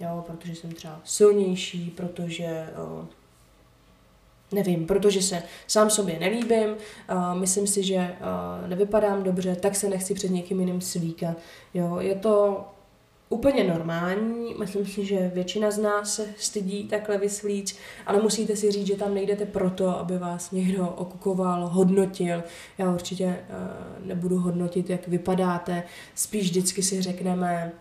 Jo, 0.00 0.24
protože 0.26 0.54
jsem 0.54 0.72
třeba 0.72 1.00
silnější, 1.04 1.92
protože 1.96 2.66
o, 2.76 3.06
nevím, 4.52 4.86
protože 4.86 5.22
se 5.22 5.42
sám 5.66 5.90
sobě 5.90 6.18
nelíbím, 6.18 6.68
uh, 6.68 7.34
myslím 7.34 7.66
si, 7.66 7.82
že 7.82 8.16
nevypadám 8.66 9.22
dobře, 9.22 9.56
tak 9.56 9.76
se 9.76 9.88
nechci 9.88 10.14
před 10.14 10.30
někým 10.30 10.60
jiným 10.60 10.80
slíkat. 10.80 11.36
Jo, 11.74 11.96
je 12.00 12.14
to 12.14 12.64
úplně 13.32 13.64
normální. 13.64 14.54
Myslím 14.58 14.86
si, 14.86 15.04
že 15.04 15.30
většina 15.34 15.70
z 15.70 15.78
nás 15.78 16.14
se 16.14 16.26
stydí 16.38 16.88
takhle 16.88 17.18
vysvlíc, 17.18 17.78
ale 18.06 18.22
musíte 18.22 18.56
si 18.56 18.70
říct, 18.70 18.86
že 18.86 18.96
tam 18.96 19.14
nejdete 19.14 19.46
proto, 19.46 19.98
aby 19.98 20.18
vás 20.18 20.50
někdo 20.50 20.88
okukoval, 20.88 21.68
hodnotil. 21.68 22.42
Já 22.78 22.92
určitě 22.94 23.24
uh, 23.26 24.06
nebudu 24.06 24.38
hodnotit, 24.38 24.90
jak 24.90 25.08
vypadáte. 25.08 25.82
Spíš 26.14 26.42
vždycky 26.50 26.82
si 26.82 27.02
řekneme, 27.02 27.72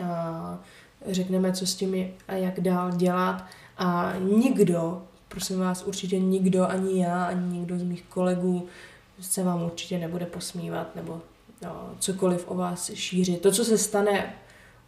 uh, 0.00 0.06
řekneme, 1.06 1.52
co 1.52 1.66
s 1.66 1.74
tím 1.74 2.10
a 2.28 2.34
jak 2.34 2.60
dál 2.60 2.92
dělat. 2.92 3.44
A 3.78 4.14
nikdo, 4.20 5.02
prosím 5.28 5.58
vás, 5.58 5.82
určitě 5.82 6.18
nikdo, 6.18 6.66
ani 6.66 7.02
já, 7.02 7.24
ani 7.24 7.58
nikdo 7.58 7.78
z 7.78 7.82
mých 7.82 8.02
kolegů 8.02 8.66
se 9.20 9.42
vám 9.42 9.62
určitě 9.62 9.98
nebude 9.98 10.26
posmívat 10.26 10.96
nebo 10.96 11.20
no, 11.62 11.90
cokoliv 11.98 12.44
o 12.48 12.54
vás 12.54 12.90
šířit. 12.94 13.40
To, 13.40 13.52
co 13.52 13.64
se 13.64 13.78
stane 13.78 14.34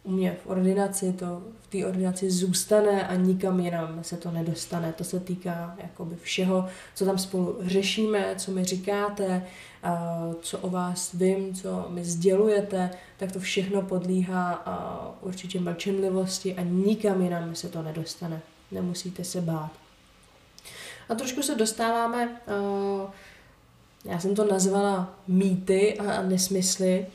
u 0.03 0.11
mě 0.11 0.37
v 0.43 0.47
ordinaci, 0.47 1.13
to 1.13 1.41
v 1.61 1.67
té 1.67 1.85
ordinaci 1.85 2.31
zůstane 2.31 3.07
a 3.07 3.15
nikam 3.15 3.59
jinam 3.59 4.03
se 4.03 4.17
to 4.17 4.31
nedostane. 4.31 4.93
To 4.93 5.03
se 5.03 5.19
týká 5.19 5.75
jakoby 5.83 6.15
všeho, 6.15 6.67
co 6.95 7.05
tam 7.05 7.17
spolu 7.17 7.57
řešíme, 7.61 8.35
co 8.37 8.51
mi 8.51 8.63
říkáte, 8.63 9.45
co 10.41 10.57
o 10.57 10.69
vás 10.69 11.13
vím, 11.13 11.55
co 11.55 11.85
mi 11.89 12.05
sdělujete, 12.05 12.91
tak 13.17 13.31
to 13.31 13.39
všechno 13.39 13.81
podlíhá 13.81 14.65
určitě 15.21 15.59
mlčenlivosti 15.59 16.55
a 16.55 16.61
nikam 16.61 17.21
jinam 17.21 17.55
se 17.55 17.69
to 17.69 17.81
nedostane. 17.81 18.41
nemusíte 18.71 19.23
se 19.23 19.41
bát. 19.41 19.71
A 21.09 21.15
trošku 21.15 21.43
se 21.43 21.55
dostáváme, 21.55 22.41
já 24.05 24.19
jsem 24.19 24.35
to 24.35 24.47
nazvala 24.47 25.13
mýty 25.27 25.99
a, 25.99 26.21
nesmysly, 26.21 27.05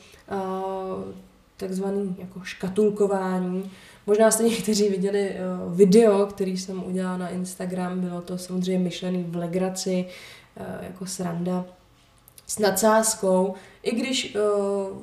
takzvaný 1.57 2.15
jako 2.19 2.41
škatulkování. 2.43 3.71
Možná 4.07 4.31
jste 4.31 4.43
někteří 4.43 4.89
viděli 4.89 5.35
uh, 5.65 5.75
video, 5.75 6.25
který 6.25 6.57
jsem 6.57 6.83
udělala 6.83 7.17
na 7.17 7.29
Instagram, 7.29 7.99
bylo 7.99 8.21
to 8.21 8.37
samozřejmě 8.37 8.83
myšlený 8.83 9.23
v 9.23 9.35
legraci, 9.35 10.05
uh, 10.59 10.65
jako 10.83 11.05
sranda 11.05 11.65
s 12.47 12.59
nadsázkou, 12.59 13.53
i 13.83 13.95
když 13.95 14.35
uh, 14.35 14.97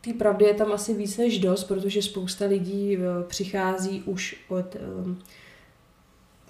té 0.00 0.12
pravdy 0.12 0.44
je 0.44 0.54
tam 0.54 0.72
asi 0.72 0.94
víc 0.94 1.16
než 1.16 1.38
dost, 1.38 1.64
protože 1.64 2.02
spousta 2.02 2.44
lidí 2.46 2.98
přichází 3.28 4.02
už 4.02 4.36
od 4.48 4.76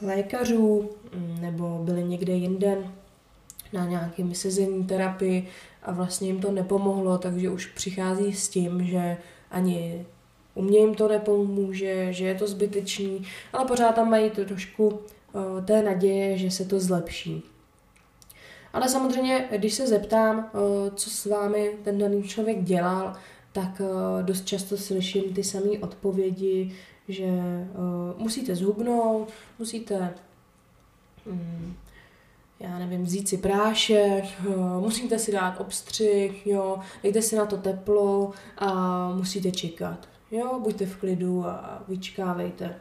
lékařů 0.02 0.90
mm, 1.14 1.38
nebo 1.40 1.80
byli 1.82 2.04
někde 2.04 2.32
jinde 2.32 2.78
na 3.72 3.84
nějakém 3.84 4.34
sezení 4.34 4.84
terapii 4.84 5.48
a 5.82 5.92
vlastně 5.92 6.28
jim 6.28 6.40
to 6.40 6.52
nepomohlo, 6.52 7.18
takže 7.18 7.50
už 7.50 7.66
přichází 7.66 8.32
s 8.32 8.48
tím, 8.48 8.86
že 8.86 9.16
ani 9.50 10.06
u 10.54 10.62
mě 10.62 10.78
jim 10.78 10.94
to 10.94 11.08
nepomůže, 11.08 12.12
že 12.12 12.24
je 12.24 12.34
to 12.34 12.46
zbytečný, 12.46 13.22
ale 13.52 13.64
pořád 13.64 13.94
tam 13.94 14.10
mají 14.10 14.30
trošku 14.30 14.88
uh, 14.88 15.64
té 15.64 15.82
naděje, 15.82 16.38
že 16.38 16.50
se 16.50 16.64
to 16.64 16.80
zlepší. 16.80 17.42
Ale 18.72 18.88
samozřejmě, 18.88 19.48
když 19.56 19.74
se 19.74 19.86
zeptám, 19.86 20.38
uh, 20.38 20.60
co 20.94 21.10
s 21.10 21.26
vámi 21.26 21.72
ten 21.84 21.98
daný 21.98 22.22
člověk 22.22 22.62
dělal, 22.62 23.12
tak 23.52 23.80
uh, 23.80 24.22
dost 24.22 24.46
často 24.46 24.76
slyším 24.76 25.34
ty 25.34 25.44
samé 25.44 25.70
odpovědi, 25.80 26.76
že 27.08 27.26
musíte 28.16 28.56
zhubnout, 28.56 29.28
musíte 29.58 30.14
um, 31.26 31.76
já 32.60 32.78
nevím, 32.78 33.04
vzít 33.04 33.28
si 33.28 33.38
prášek, 33.38 34.24
musíte 34.80 35.18
si 35.18 35.32
dát 35.32 35.60
obstřih, 35.60 36.46
jo, 36.46 36.78
dejte 37.02 37.22
si 37.22 37.36
na 37.36 37.46
to 37.46 37.56
teplo 37.56 38.30
a 38.58 39.10
musíte 39.14 39.50
čekat. 39.50 40.08
Jo, 40.30 40.60
buďte 40.60 40.86
v 40.86 40.96
klidu 40.96 41.46
a 41.46 41.82
vyčkávejte. 41.88 42.74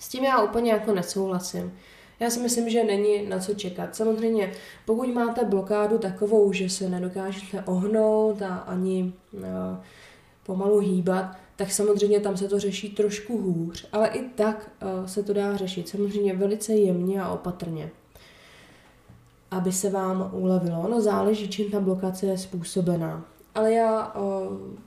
S 0.00 0.08
tím 0.08 0.24
já 0.24 0.42
úplně 0.42 0.72
jako 0.72 0.94
nesouhlasím. 0.94 1.72
Já 2.20 2.30
si 2.30 2.40
myslím, 2.40 2.68
že 2.68 2.84
není 2.84 3.28
na 3.28 3.38
co 3.38 3.54
čekat. 3.54 3.96
Samozřejmě, 3.96 4.52
pokud 4.84 5.08
máte 5.08 5.44
blokádu 5.44 5.98
takovou, 5.98 6.52
že 6.52 6.68
se 6.68 6.88
nedokážete 6.88 7.62
ohnout 7.62 8.42
a 8.42 8.56
ani 8.56 9.12
no, 9.32 9.80
pomalu 10.42 10.78
hýbat, 10.78 11.36
tak 11.56 11.70
samozřejmě 11.70 12.20
tam 12.20 12.36
se 12.36 12.48
to 12.48 12.58
řeší 12.58 12.88
trošku 12.90 13.38
hůř, 13.38 13.88
ale 13.92 14.08
i 14.08 14.22
tak 14.22 14.70
uh, 14.82 15.06
se 15.06 15.22
to 15.22 15.32
dá 15.32 15.56
řešit. 15.56 15.88
Samozřejmě 15.88 16.34
velice 16.34 16.72
jemně 16.72 17.22
a 17.22 17.32
opatrně 17.32 17.90
aby 19.52 19.72
se 19.72 19.90
vám 19.90 20.30
ulevilo. 20.32 20.88
No 20.88 21.00
záleží, 21.00 21.48
čím 21.48 21.70
ta 21.70 21.80
blokace 21.80 22.26
je 22.26 22.38
způsobená. 22.38 23.24
Ale 23.54 23.72
já 23.72 24.14
uh, 24.14 24.22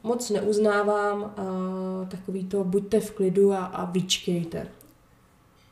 moc 0.04 0.30
neuznávám 0.30 1.22
uh, 1.22 2.08
takový 2.08 2.46
to 2.46 2.64
buďte 2.64 3.00
v 3.00 3.12
klidu 3.12 3.54
a, 3.54 3.66
a 3.66 3.86
vyčkejte. 3.86 4.68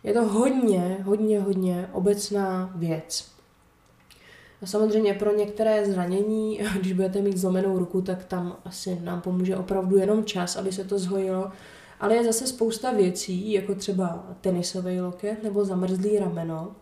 Je 0.03 0.13
to 0.13 0.25
hodně, 0.25 0.97
hodně, 1.03 1.39
hodně 1.39 1.89
obecná 1.91 2.71
věc. 2.75 3.27
A 4.61 4.65
samozřejmě 4.65 5.13
pro 5.13 5.35
některé 5.35 5.85
zranění, 5.85 6.59
když 6.79 6.93
budete 6.93 7.21
mít 7.21 7.37
zlomenou 7.37 7.79
ruku, 7.79 8.01
tak 8.01 8.25
tam 8.25 8.55
asi 8.65 8.99
nám 9.03 9.21
pomůže 9.21 9.57
opravdu 9.57 9.97
jenom 9.97 10.25
čas, 10.25 10.55
aby 10.55 10.71
se 10.71 10.83
to 10.83 10.99
zhojilo. 10.99 11.51
Ale 11.99 12.15
je 12.15 12.23
zase 12.23 12.47
spousta 12.47 12.91
věcí, 12.91 13.51
jako 13.51 13.75
třeba 13.75 14.23
tenisový 14.41 15.01
loket 15.01 15.43
nebo 15.43 15.65
zamrzlý 15.65 16.19
rameno, 16.19 16.75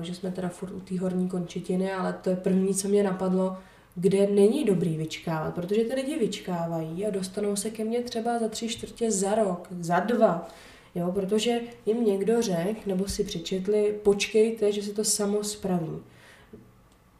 že 0.00 0.14
jsme 0.14 0.30
teda 0.30 0.48
furt 0.48 0.72
u 0.72 0.80
té 0.80 1.00
horní 1.00 1.28
končetiny, 1.28 1.92
ale 1.92 2.12
to 2.12 2.30
je 2.30 2.36
první, 2.36 2.74
co 2.74 2.88
mě 2.88 3.02
napadlo, 3.02 3.56
kde 3.94 4.26
není 4.26 4.64
dobrý 4.64 4.96
vyčkávat, 4.96 5.54
protože 5.54 5.84
ty 5.84 5.94
lidi 5.94 6.18
vyčkávají 6.18 7.06
a 7.06 7.10
dostanou 7.10 7.56
se 7.56 7.70
ke 7.70 7.84
mně 7.84 8.02
třeba 8.02 8.38
za 8.38 8.48
tři 8.48 8.68
čtvrtě 8.68 9.10
za 9.10 9.34
rok, 9.34 9.68
za 9.80 10.00
dva, 10.00 10.48
jo, 10.94 11.12
protože 11.12 11.60
jim 11.86 12.04
někdo 12.04 12.42
řekl, 12.42 12.80
nebo 12.86 13.08
si 13.08 13.24
přečetli, 13.24 13.94
počkejte, 14.02 14.72
že 14.72 14.82
se 14.82 14.92
to 14.92 15.04
samo 15.04 15.44
spraví. 15.44 15.98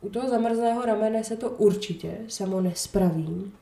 U 0.01 0.09
toho 0.09 0.31
zamrzlého 0.31 0.87
ramene 0.87 1.25
se 1.25 1.37
to 1.37 1.51
určitě 1.51 2.19
samo 2.29 2.61
nespraví. 2.61 3.53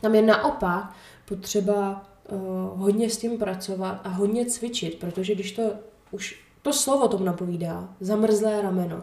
Tam 0.00 0.14
je 0.14 0.22
naopak 0.22 0.94
potřeba 1.24 2.06
uh, 2.30 2.38
hodně 2.80 3.10
s 3.10 3.18
tím 3.18 3.38
pracovat 3.38 4.00
a 4.04 4.08
hodně 4.08 4.46
cvičit, 4.46 4.98
protože 4.98 5.34
když 5.34 5.52
to 5.52 5.62
už 6.10 6.42
to 6.62 6.72
slovo 6.72 7.08
tomu 7.08 7.24
napovídá, 7.24 7.94
zamrzlé 8.00 8.62
rameno. 8.62 9.02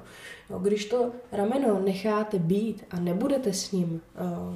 Jo, 0.50 0.60
když 0.60 0.86
to 0.86 1.12
rameno 1.32 1.80
necháte 1.80 2.40
být 2.40 2.84
a 2.92 3.00
nebudete 3.00 3.54
s 3.54 3.72
ním 3.72 4.02
uh, 4.22 4.56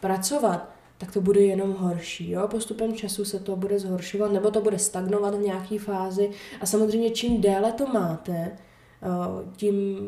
pracovat, 0.00 0.70
tak 0.98 1.12
to 1.12 1.20
bude 1.20 1.40
jenom 1.40 1.72
horší. 1.72 2.30
Jo? 2.30 2.48
Postupem 2.48 2.94
času 2.94 3.24
se 3.24 3.40
to 3.40 3.56
bude 3.56 3.78
zhoršovat, 3.78 4.32
nebo 4.32 4.50
to 4.50 4.60
bude 4.60 4.78
stagnovat 4.78 5.34
v 5.34 5.40
nějaké 5.40 5.78
fázi. 5.78 6.30
A 6.60 6.66
samozřejmě 6.66 7.10
čím 7.10 7.40
déle 7.40 7.72
to 7.72 7.86
máte, 7.86 8.58
uh, 9.02 9.52
tím 9.56 9.98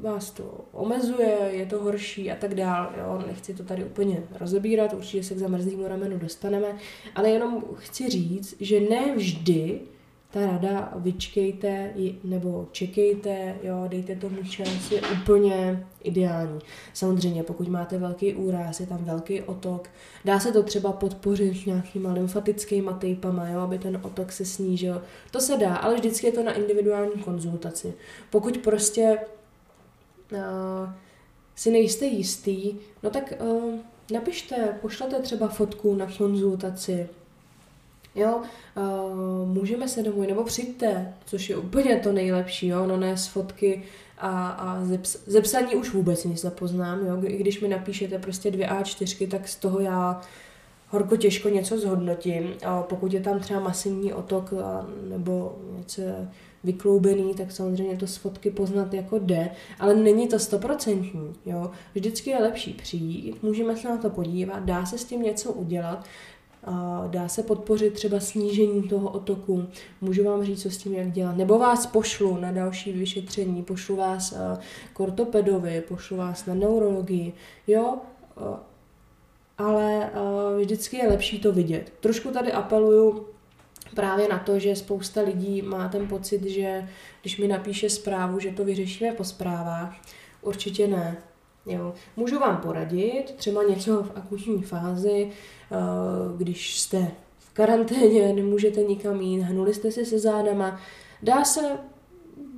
vás 0.00 0.30
to 0.30 0.64
omezuje, 0.72 1.38
je 1.50 1.66
to 1.66 1.82
horší 1.82 2.30
a 2.30 2.36
tak 2.36 2.54
dál. 2.54 2.92
Jo? 2.98 3.24
Nechci 3.26 3.54
to 3.54 3.62
tady 3.62 3.84
úplně 3.84 4.22
rozebírat, 4.40 4.92
určitě 4.92 5.22
se 5.22 5.34
k 5.34 5.38
zamrzlému 5.38 5.88
ramenu 5.88 6.18
dostaneme, 6.18 6.76
ale 7.14 7.30
jenom 7.30 7.64
chci 7.74 8.08
říct, 8.08 8.54
že 8.60 8.80
ne 8.80 9.14
vždy 9.16 9.80
ta 10.30 10.46
rada 10.46 10.92
vyčkejte 10.96 11.94
nebo 12.24 12.68
čekejte, 12.72 13.56
jo, 13.62 13.84
dejte 13.88 14.16
tomu 14.16 14.42
čas, 14.42 14.90
je 14.90 15.00
úplně 15.22 15.86
ideální. 16.02 16.58
Samozřejmě, 16.94 17.42
pokud 17.42 17.68
máte 17.68 17.98
velký 17.98 18.34
úraz, 18.34 18.80
je 18.80 18.86
tam 18.86 19.04
velký 19.04 19.42
otok, 19.42 19.90
dá 20.24 20.40
se 20.40 20.52
to 20.52 20.62
třeba 20.62 20.92
podpořit 20.92 21.66
nějakýma 21.66 22.12
lymfatickými 22.12 22.90
tejpama, 22.98 23.48
jo, 23.48 23.60
aby 23.60 23.78
ten 23.78 24.00
otok 24.02 24.32
se 24.32 24.44
snížil. 24.44 25.02
To 25.30 25.40
se 25.40 25.56
dá, 25.56 25.76
ale 25.76 25.94
vždycky 25.94 26.26
je 26.26 26.32
to 26.32 26.42
na 26.42 26.52
individuální 26.52 27.22
konzultaci. 27.22 27.94
Pokud 28.30 28.58
prostě 28.58 29.18
uh, 30.32 30.38
si 31.54 31.70
nejste 31.70 32.06
jistý, 32.06 32.74
no 33.02 33.10
tak 33.10 33.32
uh, 33.40 33.74
napište, 34.12 34.78
pošlete 34.80 35.18
třeba 35.22 35.48
fotku 35.48 35.94
na 35.94 36.06
konzultaci, 36.18 37.08
Jo, 38.18 38.40
uh, 38.76 39.48
můžeme 39.48 39.88
se 39.88 40.02
domů, 40.02 40.22
nebo 40.22 40.44
přijďte, 40.44 41.14
což 41.24 41.50
je 41.50 41.56
úplně 41.56 41.96
to 41.96 42.12
nejlepší, 42.12 42.66
jo, 42.66 42.86
no 42.86 42.96
ne 42.96 43.16
z 43.16 43.26
fotky 43.26 43.82
a, 44.18 44.48
a 44.48 44.84
ze, 44.84 44.96
ps- 44.96 45.78
už 45.78 45.92
vůbec 45.92 46.24
nic 46.24 46.42
nepoznám, 46.42 47.06
jo, 47.06 47.22
i 47.24 47.36
když 47.36 47.60
mi 47.60 47.68
napíšete 47.68 48.18
prostě 48.18 48.50
dvě 48.50 48.68
A4, 48.68 49.28
tak 49.28 49.48
z 49.48 49.56
toho 49.56 49.80
já 49.80 50.20
horko 50.88 51.16
těžko 51.16 51.48
něco 51.48 51.78
zhodnotím. 51.78 52.52
A 52.64 52.82
pokud 52.82 53.12
je 53.12 53.20
tam 53.20 53.40
třeba 53.40 53.60
masivní 53.60 54.12
otok 54.12 54.52
a, 54.52 54.86
nebo 55.08 55.58
něco 55.76 56.02
vykloubený, 56.64 57.34
tak 57.34 57.52
samozřejmě 57.52 57.96
to 57.96 58.06
z 58.06 58.16
fotky 58.16 58.50
poznat 58.50 58.94
jako 58.94 59.18
jde, 59.18 59.50
ale 59.80 59.94
není 59.94 60.28
to 60.28 60.38
stoprocentní, 60.38 61.34
jo. 61.46 61.70
Vždycky 61.94 62.30
je 62.30 62.38
lepší 62.38 62.72
přijít, 62.72 63.42
můžeme 63.42 63.76
se 63.76 63.88
na 63.88 63.96
to 63.96 64.10
podívat, 64.10 64.64
dá 64.64 64.86
se 64.86 64.98
s 64.98 65.04
tím 65.04 65.22
něco 65.22 65.52
udělat, 65.52 66.04
dá 67.06 67.28
se 67.28 67.42
podpořit 67.42 67.92
třeba 67.92 68.20
snížení 68.20 68.82
toho 68.82 69.10
otoku, 69.10 69.66
můžu 70.00 70.24
vám 70.24 70.44
říct, 70.44 70.62
co 70.62 70.70
s 70.70 70.78
tím 70.78 70.94
jak 70.94 71.12
dělat, 71.12 71.36
nebo 71.36 71.58
vás 71.58 71.86
pošlu 71.86 72.36
na 72.36 72.52
další 72.52 72.92
vyšetření, 72.92 73.62
pošlu 73.62 73.96
vás 73.96 74.34
k 74.92 75.00
ortopedovi, 75.00 75.82
pošlu 75.88 76.16
vás 76.16 76.46
na 76.46 76.54
neurologii, 76.54 77.32
jo, 77.66 77.96
ale 79.58 80.10
vždycky 80.60 80.96
je 80.96 81.08
lepší 81.08 81.40
to 81.40 81.52
vidět. 81.52 81.92
Trošku 82.00 82.30
tady 82.30 82.52
apeluju 82.52 83.26
právě 83.94 84.28
na 84.28 84.38
to, 84.38 84.58
že 84.58 84.76
spousta 84.76 85.20
lidí 85.20 85.62
má 85.62 85.88
ten 85.88 86.08
pocit, 86.08 86.44
že 86.44 86.88
když 87.20 87.38
mi 87.38 87.48
napíše 87.48 87.90
zprávu, 87.90 88.40
že 88.40 88.50
to 88.50 88.64
vyřešíme 88.64 89.12
po 89.12 89.24
zprávách, 89.24 89.96
určitě 90.42 90.86
ne. 90.86 91.16
Jo. 91.68 91.94
Můžu 92.16 92.38
vám 92.38 92.56
poradit, 92.56 93.34
třeba 93.36 93.62
něco 93.62 94.02
v 94.02 94.12
akutní 94.14 94.62
fázi, 94.62 95.30
eh, 95.30 95.76
když 96.36 96.80
jste 96.80 97.10
v 97.38 97.52
karanténě, 97.52 98.32
nemůžete 98.32 98.82
nikam 98.82 99.20
jít, 99.20 99.40
hnuli 99.40 99.74
jste 99.74 99.90
si 99.90 100.06
se 100.06 100.18
zádama, 100.18 100.80
dá 101.22 101.44
se, 101.44 101.60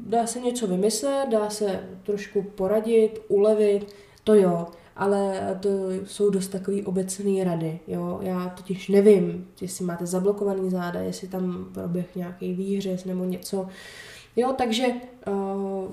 dá 0.06 0.26
se 0.26 0.40
něco 0.40 0.66
vymyslet, 0.66 1.28
dá 1.30 1.50
se 1.50 1.88
trošku 2.02 2.42
poradit, 2.42 3.22
ulevit, 3.28 3.94
to 4.24 4.34
jo, 4.34 4.66
ale 4.96 5.40
to 5.60 5.68
jsou 6.04 6.30
dost 6.30 6.48
takový 6.48 6.82
obecné 6.82 7.44
rady, 7.44 7.80
jo. 7.86 8.18
Já 8.22 8.48
totiž 8.48 8.88
nevím, 8.88 9.48
jestli 9.60 9.84
máte 9.84 10.06
zablokovaný 10.06 10.70
záda, 10.70 11.00
jestli 11.00 11.28
tam 11.28 11.70
proběh 11.74 12.16
nějaký 12.16 12.54
výhřez 12.54 13.04
nebo 13.04 13.24
něco, 13.24 13.68
Jo, 14.36 14.54
takže 14.58 14.86
uh, 14.86 15.34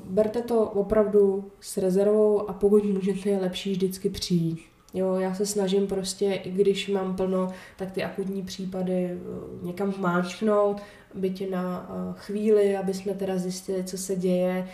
berte 0.05 0.41
to 0.41 0.61
opravdu 0.61 1.51
s 1.59 1.77
rezervou 1.77 2.49
a 2.49 2.53
pokud 2.53 2.83
můžete, 2.83 3.29
je 3.29 3.39
lepší 3.39 3.71
vždycky 3.71 4.09
přijít. 4.09 4.59
Jo, 4.93 5.15
já 5.15 5.35
se 5.35 5.45
snažím 5.45 5.87
prostě, 5.87 6.33
i 6.33 6.51
když 6.51 6.87
mám 6.87 7.15
plno, 7.15 7.53
tak 7.77 7.91
ty 7.91 8.03
akutní 8.03 8.43
případy 8.43 9.05
eh, 9.05 9.17
někam 9.61 9.93
máčknout, 9.97 10.81
byť 11.13 11.49
na 11.49 11.89
eh, 11.89 12.13
chvíli, 12.17 12.77
aby 12.77 12.93
jsme 12.93 13.13
teda 13.13 13.37
zjistili, 13.37 13.83
co 13.83 13.97
se 13.97 14.15
děje, 14.15 14.69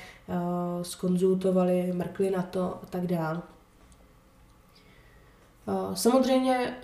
skonzultovali, 0.81 1.91
mrkli 1.93 2.29
na 2.29 2.41
to 2.41 2.61
a 2.61 2.85
tak 2.89 3.07
dále. 3.07 3.41
Samozřejmě 5.93 6.77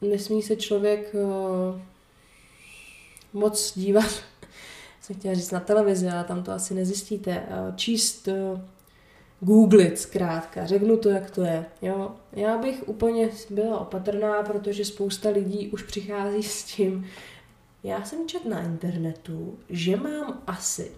nesmí 0.00 0.42
se 0.42 0.56
člověk 0.56 1.14
moc 3.32 3.72
dívat, 3.78 4.10
jsem 5.10 5.20
chtěla 5.20 5.34
říct 5.34 5.50
na 5.50 5.60
televizi, 5.60 6.08
ale 6.08 6.24
tam 6.24 6.42
to 6.42 6.52
asi 6.52 6.74
nezjistíte, 6.74 7.42
číst 7.76 8.28
googlit 9.40 9.98
zkrátka, 9.98 10.66
řeknu 10.66 10.96
to, 10.96 11.08
jak 11.08 11.30
to 11.30 11.42
je. 11.42 11.64
Jo? 11.82 12.12
Já 12.32 12.58
bych 12.58 12.88
úplně 12.88 13.28
byla 13.50 13.80
opatrná, 13.80 14.42
protože 14.42 14.84
spousta 14.84 15.30
lidí 15.30 15.68
už 15.68 15.82
přichází 15.82 16.42
s 16.42 16.64
tím, 16.64 17.06
já 17.82 18.04
jsem 18.04 18.28
čet 18.28 18.44
na 18.44 18.62
internetu, 18.62 19.58
že 19.70 19.96
mám 19.96 20.42
asi 20.46 20.92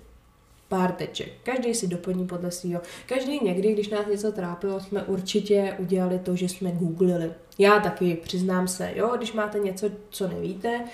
pár 0.69 0.93
teček. 0.93 1.33
Každý 1.43 1.75
si 1.75 1.87
doplní 1.87 2.27
podle 2.27 2.51
svého. 2.51 2.81
Každý 3.07 3.45
někdy, 3.45 3.73
když 3.73 3.89
nás 3.89 4.07
něco 4.07 4.33
trápilo, 4.33 4.81
jsme 4.81 5.03
určitě 5.03 5.77
udělali 5.79 6.19
to, 6.19 6.37
že 6.37 6.49
jsme 6.49 6.73
googlili. 6.73 7.33
Já 7.59 7.81
taky, 7.81 8.15
přiznám 8.23 8.69
se, 8.69 8.93
jo, 8.95 9.13
když 9.17 9.33
máte 9.33 9.59
něco, 9.59 9.91
co 10.11 10.29
nevíte, 10.29 10.85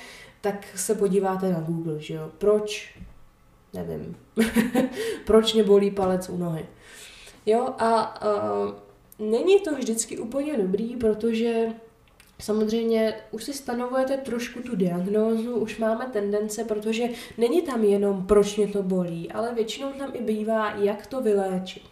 tak 0.41 0.67
se 0.77 0.95
podíváte 0.95 1.53
na 1.53 1.61
Google, 1.61 2.01
že 2.01 2.15
jo. 2.15 2.31
Proč? 2.39 2.99
Nevím. 3.75 4.17
Proč 5.27 5.55
mě 5.55 5.65
bolí 5.65 5.91
palec 5.91 6.29
u 6.29 6.37
nohy? 6.37 6.67
Jo, 7.47 7.75
a 7.79 8.21
uh, 8.23 8.75
není 9.31 9.61
to 9.61 9.75
vždycky 9.75 10.19
úplně 10.19 10.57
dobrý, 10.57 10.97
protože 10.97 11.73
Samozřejmě 12.41 13.15
už 13.31 13.45
si 13.45 13.53
stanovujete 13.53 14.17
trošku 14.17 14.61
tu 14.61 14.77
diagnózu, 14.77 15.55
už 15.55 15.79
máme 15.79 16.07
tendence, 16.13 16.65
protože 16.65 17.09
není 17.39 17.63
tam 17.63 17.85
jenom 17.85 18.27
proč 18.27 18.57
mě 18.57 18.69
to 18.69 18.83
bolí, 18.83 19.33
ale 19.33 19.55
většinou 19.55 19.93
tam 19.93 20.11
i 20.15 20.23
bývá, 20.23 20.71
jak 20.71 21.07
to 21.07 21.21
vyléčit. 21.21 21.83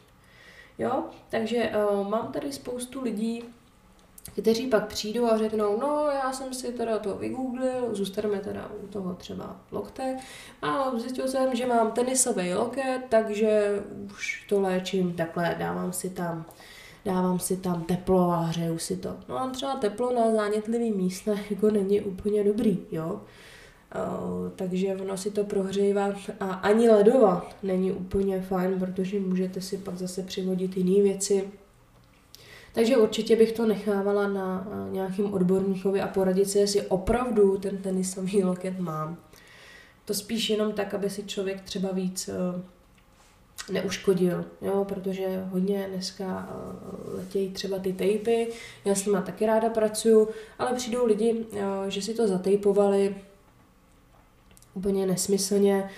Jo, 0.78 1.04
takže 1.28 1.70
uh, 1.90 2.08
mám 2.08 2.32
tady 2.32 2.52
spoustu 2.52 3.02
lidí, 3.02 3.42
kteří 4.42 4.66
pak 4.66 4.86
přijdou 4.86 5.26
a 5.26 5.38
řeknou, 5.38 5.80
no 5.80 6.08
já 6.24 6.32
jsem 6.32 6.54
si 6.54 6.72
teda 6.72 6.98
to 6.98 7.16
vygooglil, 7.16 7.88
zůstaneme 7.94 8.38
teda 8.38 8.70
u 8.84 8.86
toho 8.86 9.14
třeba 9.14 9.56
lokte 9.72 10.16
a 10.62 10.98
zjistil 10.98 11.28
jsem, 11.28 11.56
že 11.56 11.66
mám 11.66 11.92
tenisový 11.92 12.54
loket, 12.54 13.00
takže 13.08 13.82
už 14.12 14.46
to 14.48 14.60
léčím 14.60 15.12
takhle, 15.12 15.56
dávám 15.58 15.92
si 15.92 16.10
tam 16.10 16.44
dávám 17.04 17.38
si 17.38 17.56
tam 17.56 17.84
teplo 17.84 18.30
a 18.30 18.40
hřeju 18.40 18.78
si 18.78 18.96
to. 18.96 19.16
No 19.28 19.38
a 19.38 19.50
třeba 19.50 19.74
teplo 19.74 20.12
na 20.12 20.34
zánětlivý 20.34 20.92
místech 20.92 21.50
jako 21.50 21.70
není 21.70 22.00
úplně 22.00 22.44
dobrý, 22.44 22.78
jo. 22.92 23.20
Uh, 23.94 24.50
takže 24.56 24.96
ono 24.96 25.16
si 25.16 25.30
to 25.30 25.44
prohřívat 25.44 26.14
a 26.40 26.52
ani 26.54 26.90
ledovat 26.90 27.56
není 27.62 27.92
úplně 27.92 28.40
fajn, 28.40 28.78
protože 28.78 29.20
můžete 29.20 29.60
si 29.60 29.78
pak 29.78 29.96
zase 29.96 30.22
přivodit 30.22 30.76
jiné 30.76 31.02
věci, 31.02 31.50
takže 32.76 32.96
určitě 32.96 33.36
bych 33.36 33.52
to 33.52 33.66
nechávala 33.66 34.28
na 34.28 34.68
nějakým 34.90 35.34
odborníkovi 35.34 36.00
a 36.00 36.08
poradit 36.08 36.50
si, 36.50 36.58
jestli 36.58 36.82
opravdu 36.82 37.58
ten 37.58 37.78
tenisový 37.78 38.44
loket 38.44 38.78
mám. 38.78 39.16
To 40.04 40.14
spíš 40.14 40.50
jenom 40.50 40.72
tak, 40.72 40.94
aby 40.94 41.10
si 41.10 41.24
člověk 41.24 41.60
třeba 41.62 41.88
víc 41.92 42.28
eh, 42.28 43.72
neuškodil, 43.72 44.44
jo, 44.62 44.84
protože 44.88 45.44
hodně 45.50 45.86
dneska 45.90 46.48
eh, 46.50 47.16
letějí 47.16 47.50
třeba 47.50 47.78
ty 47.78 47.92
tejpy, 47.92 48.48
já 48.84 48.94
s 48.94 49.06
nimi 49.06 49.18
taky 49.26 49.46
ráda 49.46 49.70
pracuju, 49.70 50.28
ale 50.58 50.74
přijdou 50.74 51.06
lidi, 51.06 51.44
eh, 51.52 51.90
že 51.90 52.02
si 52.02 52.14
to 52.14 52.28
zatejpovali 52.28 53.16
úplně 54.74 55.06
nesmyslně, 55.06 55.90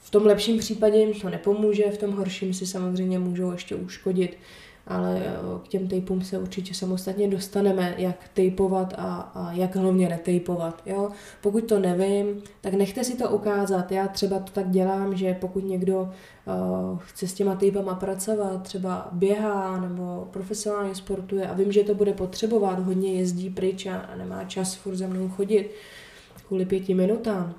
v 0.00 0.10
tom 0.10 0.26
lepším 0.26 0.58
případě 0.58 0.98
jim 0.98 1.20
to 1.20 1.30
nepomůže, 1.30 1.90
v 1.90 1.98
tom 1.98 2.12
horším 2.12 2.54
si 2.54 2.66
samozřejmě 2.66 3.18
můžou 3.18 3.52
ještě 3.52 3.74
uškodit 3.74 4.36
ale 4.86 5.22
eh, 5.26 5.32
k 5.64 5.68
těm 5.68 5.88
tejpům 5.88 6.22
se 6.22 6.38
určitě 6.38 6.74
samostatně 6.74 7.28
dostaneme, 7.28 7.94
jak 7.98 8.16
tejpovat 8.34 8.94
a, 8.98 9.14
a 9.34 9.52
jak 9.52 9.76
hlavně 9.76 10.08
netejpovat. 10.08 10.82
Jo? 10.86 11.10
Pokud 11.40 11.64
to 11.64 11.78
nevím, 11.78 12.42
tak 12.60 12.74
nechte 12.74 13.04
si 13.04 13.16
to 13.16 13.30
ukázat. 13.30 13.92
Já 13.92 14.08
třeba 14.08 14.38
to 14.38 14.52
tak 14.52 14.70
dělám, 14.70 15.16
že 15.16 15.34
pokud 15.34 15.64
někdo 15.64 16.00
uh, 16.02 16.98
chce 16.98 17.28
s 17.28 17.34
těma 17.34 17.54
tejpama 17.54 17.94
pracovat, 17.94 18.62
třeba 18.62 19.08
běhá 19.12 19.80
nebo 19.80 20.28
profesionálně 20.30 20.94
sportuje 20.94 21.46
a 21.46 21.54
vím, 21.54 21.72
že 21.72 21.84
to 21.84 21.94
bude 21.94 22.12
potřebovat, 22.12 22.78
hodně 22.78 23.12
jezdí 23.12 23.50
pryč 23.50 23.86
a, 23.86 23.96
a 23.96 24.16
nemá 24.16 24.44
čas 24.44 24.74
furt 24.74 24.96
za 24.96 25.06
mnou 25.06 25.28
chodit 25.28 25.70
kvůli 26.46 26.64
pěti 26.64 26.94
minutám, 26.94 27.54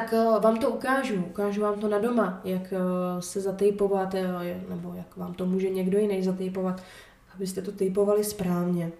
tak 0.00 0.12
uh, 0.12 0.42
vám 0.42 0.58
to 0.58 0.70
ukážu. 0.70 1.14
Ukážu 1.14 1.60
vám 1.60 1.80
to 1.80 1.88
na 1.88 1.98
doma, 1.98 2.40
jak 2.44 2.72
uh, 2.72 3.20
se 3.20 3.40
zatejpovat, 3.40 4.14
uh, 4.14 4.20
nebo 4.70 4.94
jak 4.94 5.16
vám 5.16 5.34
to 5.34 5.46
může 5.46 5.70
někdo 5.70 5.98
jiný 5.98 6.22
zatejpovat, 6.22 6.82
abyste 7.34 7.62
to 7.62 7.72
tejpovali 7.72 8.24
správně. 8.24 8.92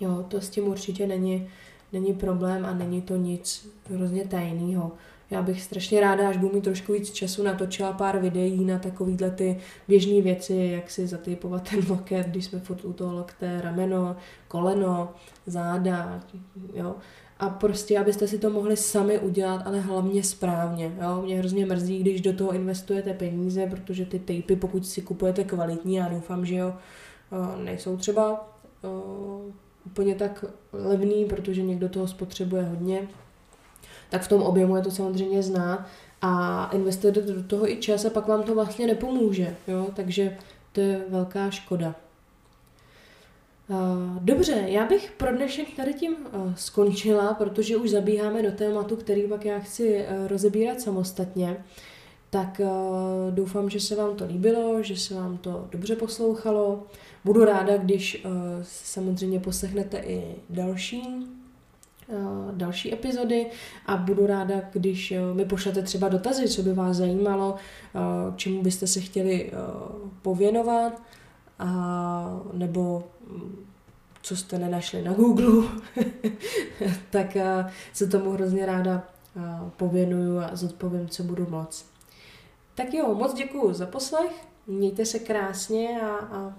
Jo, 0.00 0.24
to 0.28 0.40
s 0.40 0.48
tím 0.48 0.68
určitě 0.68 1.06
není, 1.06 1.48
není 1.92 2.12
problém 2.12 2.64
a 2.66 2.74
není 2.74 3.02
to 3.02 3.16
nic 3.16 3.68
hrozně 3.90 4.24
tajného. 4.24 4.92
Já 5.30 5.42
bych 5.42 5.62
strašně 5.62 6.00
ráda, 6.00 6.28
až 6.28 6.36
budu 6.36 6.54
mít 6.54 6.64
trošku 6.64 6.92
víc 6.92 7.10
času, 7.10 7.42
natočila 7.42 7.92
pár 7.92 8.18
videí 8.18 8.64
na 8.64 8.78
takovýhle 8.78 9.30
ty 9.30 9.58
běžné 9.88 10.20
věci, 10.22 10.70
jak 10.72 10.90
si 10.90 11.06
zatejpovat 11.06 11.70
ten 11.70 11.80
loket, 11.88 12.26
když 12.26 12.44
jsme 12.44 12.60
furt 12.60 12.84
u 12.84 12.92
toho 12.92 13.14
lokte, 13.14 13.60
rameno, 13.60 14.16
koleno, 14.48 15.14
záda, 15.46 16.20
jo 16.74 16.94
a 17.38 17.48
prostě, 17.48 17.98
abyste 17.98 18.28
si 18.28 18.38
to 18.38 18.50
mohli 18.50 18.76
sami 18.76 19.18
udělat, 19.18 19.62
ale 19.66 19.80
hlavně 19.80 20.22
správně. 20.22 20.96
Jo? 21.02 21.22
Mě 21.22 21.38
hrozně 21.38 21.66
mrzí, 21.66 21.98
když 21.98 22.20
do 22.20 22.32
toho 22.32 22.52
investujete 22.52 23.14
peníze, 23.14 23.66
protože 23.66 24.06
ty 24.06 24.18
tejpy, 24.18 24.56
pokud 24.56 24.86
si 24.86 25.02
kupujete 25.02 25.44
kvalitní, 25.44 25.94
já 25.94 26.08
doufám, 26.08 26.46
že 26.46 26.54
jo, 26.54 26.74
nejsou 27.64 27.96
třeba 27.96 28.52
úplně 29.86 30.14
tak 30.14 30.44
levný, 30.72 31.24
protože 31.24 31.62
někdo 31.62 31.88
toho 31.88 32.08
spotřebuje 32.08 32.62
hodně, 32.62 33.08
tak 34.10 34.22
v 34.22 34.28
tom 34.28 34.42
objemu 34.42 34.76
je 34.76 34.82
to 34.82 34.90
samozřejmě 34.90 35.42
zná 35.42 35.86
a 36.22 36.70
investujete 36.72 37.20
do 37.20 37.42
toho 37.42 37.70
i 37.70 37.76
čas 37.76 38.04
a 38.04 38.10
pak 38.10 38.28
vám 38.28 38.42
to 38.42 38.54
vlastně 38.54 38.86
nepomůže. 38.86 39.56
Jo? 39.68 39.86
Takže 39.94 40.36
to 40.72 40.80
je 40.80 41.00
velká 41.08 41.50
škoda. 41.50 41.94
Eh, 43.70 43.74
dobře, 44.20 44.64
já 44.66 44.86
bych 44.86 45.12
pro 45.16 45.32
dnešek 45.32 45.76
tady 45.76 45.94
tím 45.94 46.16
eh, 46.26 46.54
skončila, 46.56 47.34
protože 47.34 47.76
už 47.76 47.90
zabíháme 47.90 48.42
do 48.42 48.52
tématu, 48.52 48.96
který 48.96 49.22
pak 49.22 49.44
já 49.44 49.58
chci 49.58 49.96
eh, 49.96 50.28
rozebírat 50.28 50.80
samostatně. 50.80 51.56
Tak 52.30 52.60
doufám, 53.30 53.70
že 53.70 53.80
se 53.80 53.96
vám 53.96 54.16
to 54.16 54.26
líbilo, 54.26 54.82
že 54.82 54.96
se 54.96 55.14
vám 55.14 55.38
to 55.38 55.68
dobře 55.70 55.96
poslouchalo. 55.96 56.82
Budu 57.24 57.44
ráda, 57.44 57.76
když 57.76 58.26
samozřejmě 58.62 59.40
poslechnete 59.40 59.98
i 59.98 60.34
další 60.50 61.02
další 62.52 62.94
epizody 62.94 63.46
a 63.86 63.96
budu 63.96 64.26
ráda, 64.26 64.54
když 64.72 65.14
mi 65.34 65.44
pošlete 65.44 65.82
třeba 65.82 66.08
dotazy, 66.08 66.48
co 66.48 66.62
by 66.62 66.72
vás 66.72 66.96
zajímalo, 66.96 67.56
čemu 68.36 68.62
byste 68.62 68.86
se 68.86 69.00
chtěli 69.00 69.52
pověnovat 70.22 71.02
a 71.58 72.40
nebo 72.52 73.04
co 74.22 74.36
jste 74.36 74.58
nenašli 74.58 75.02
na 75.02 75.12
Google, 75.12 75.68
tak 77.10 77.36
se 77.92 78.06
tomu 78.06 78.30
hrozně 78.30 78.66
ráda 78.66 79.02
pověnuju 79.76 80.38
a 80.38 80.56
zodpovím, 80.56 81.08
co 81.08 81.22
budu 81.22 81.46
moc. 81.50 81.86
Tak 82.74 82.94
jo, 82.94 83.14
moc 83.14 83.34
děkuji 83.34 83.72
za 83.72 83.86
poslech, 83.86 84.46
mějte 84.66 85.06
se 85.06 85.18
krásně 85.18 86.00
a, 86.00 86.16
a 86.16 86.54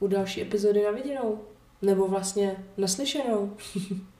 u 0.00 0.06
další 0.06 0.42
epizody 0.42 0.84
na 0.84 0.90
viděnou. 0.90 1.40
Nebo 1.82 2.08
vlastně 2.08 2.64
naslyšenou. 2.76 3.56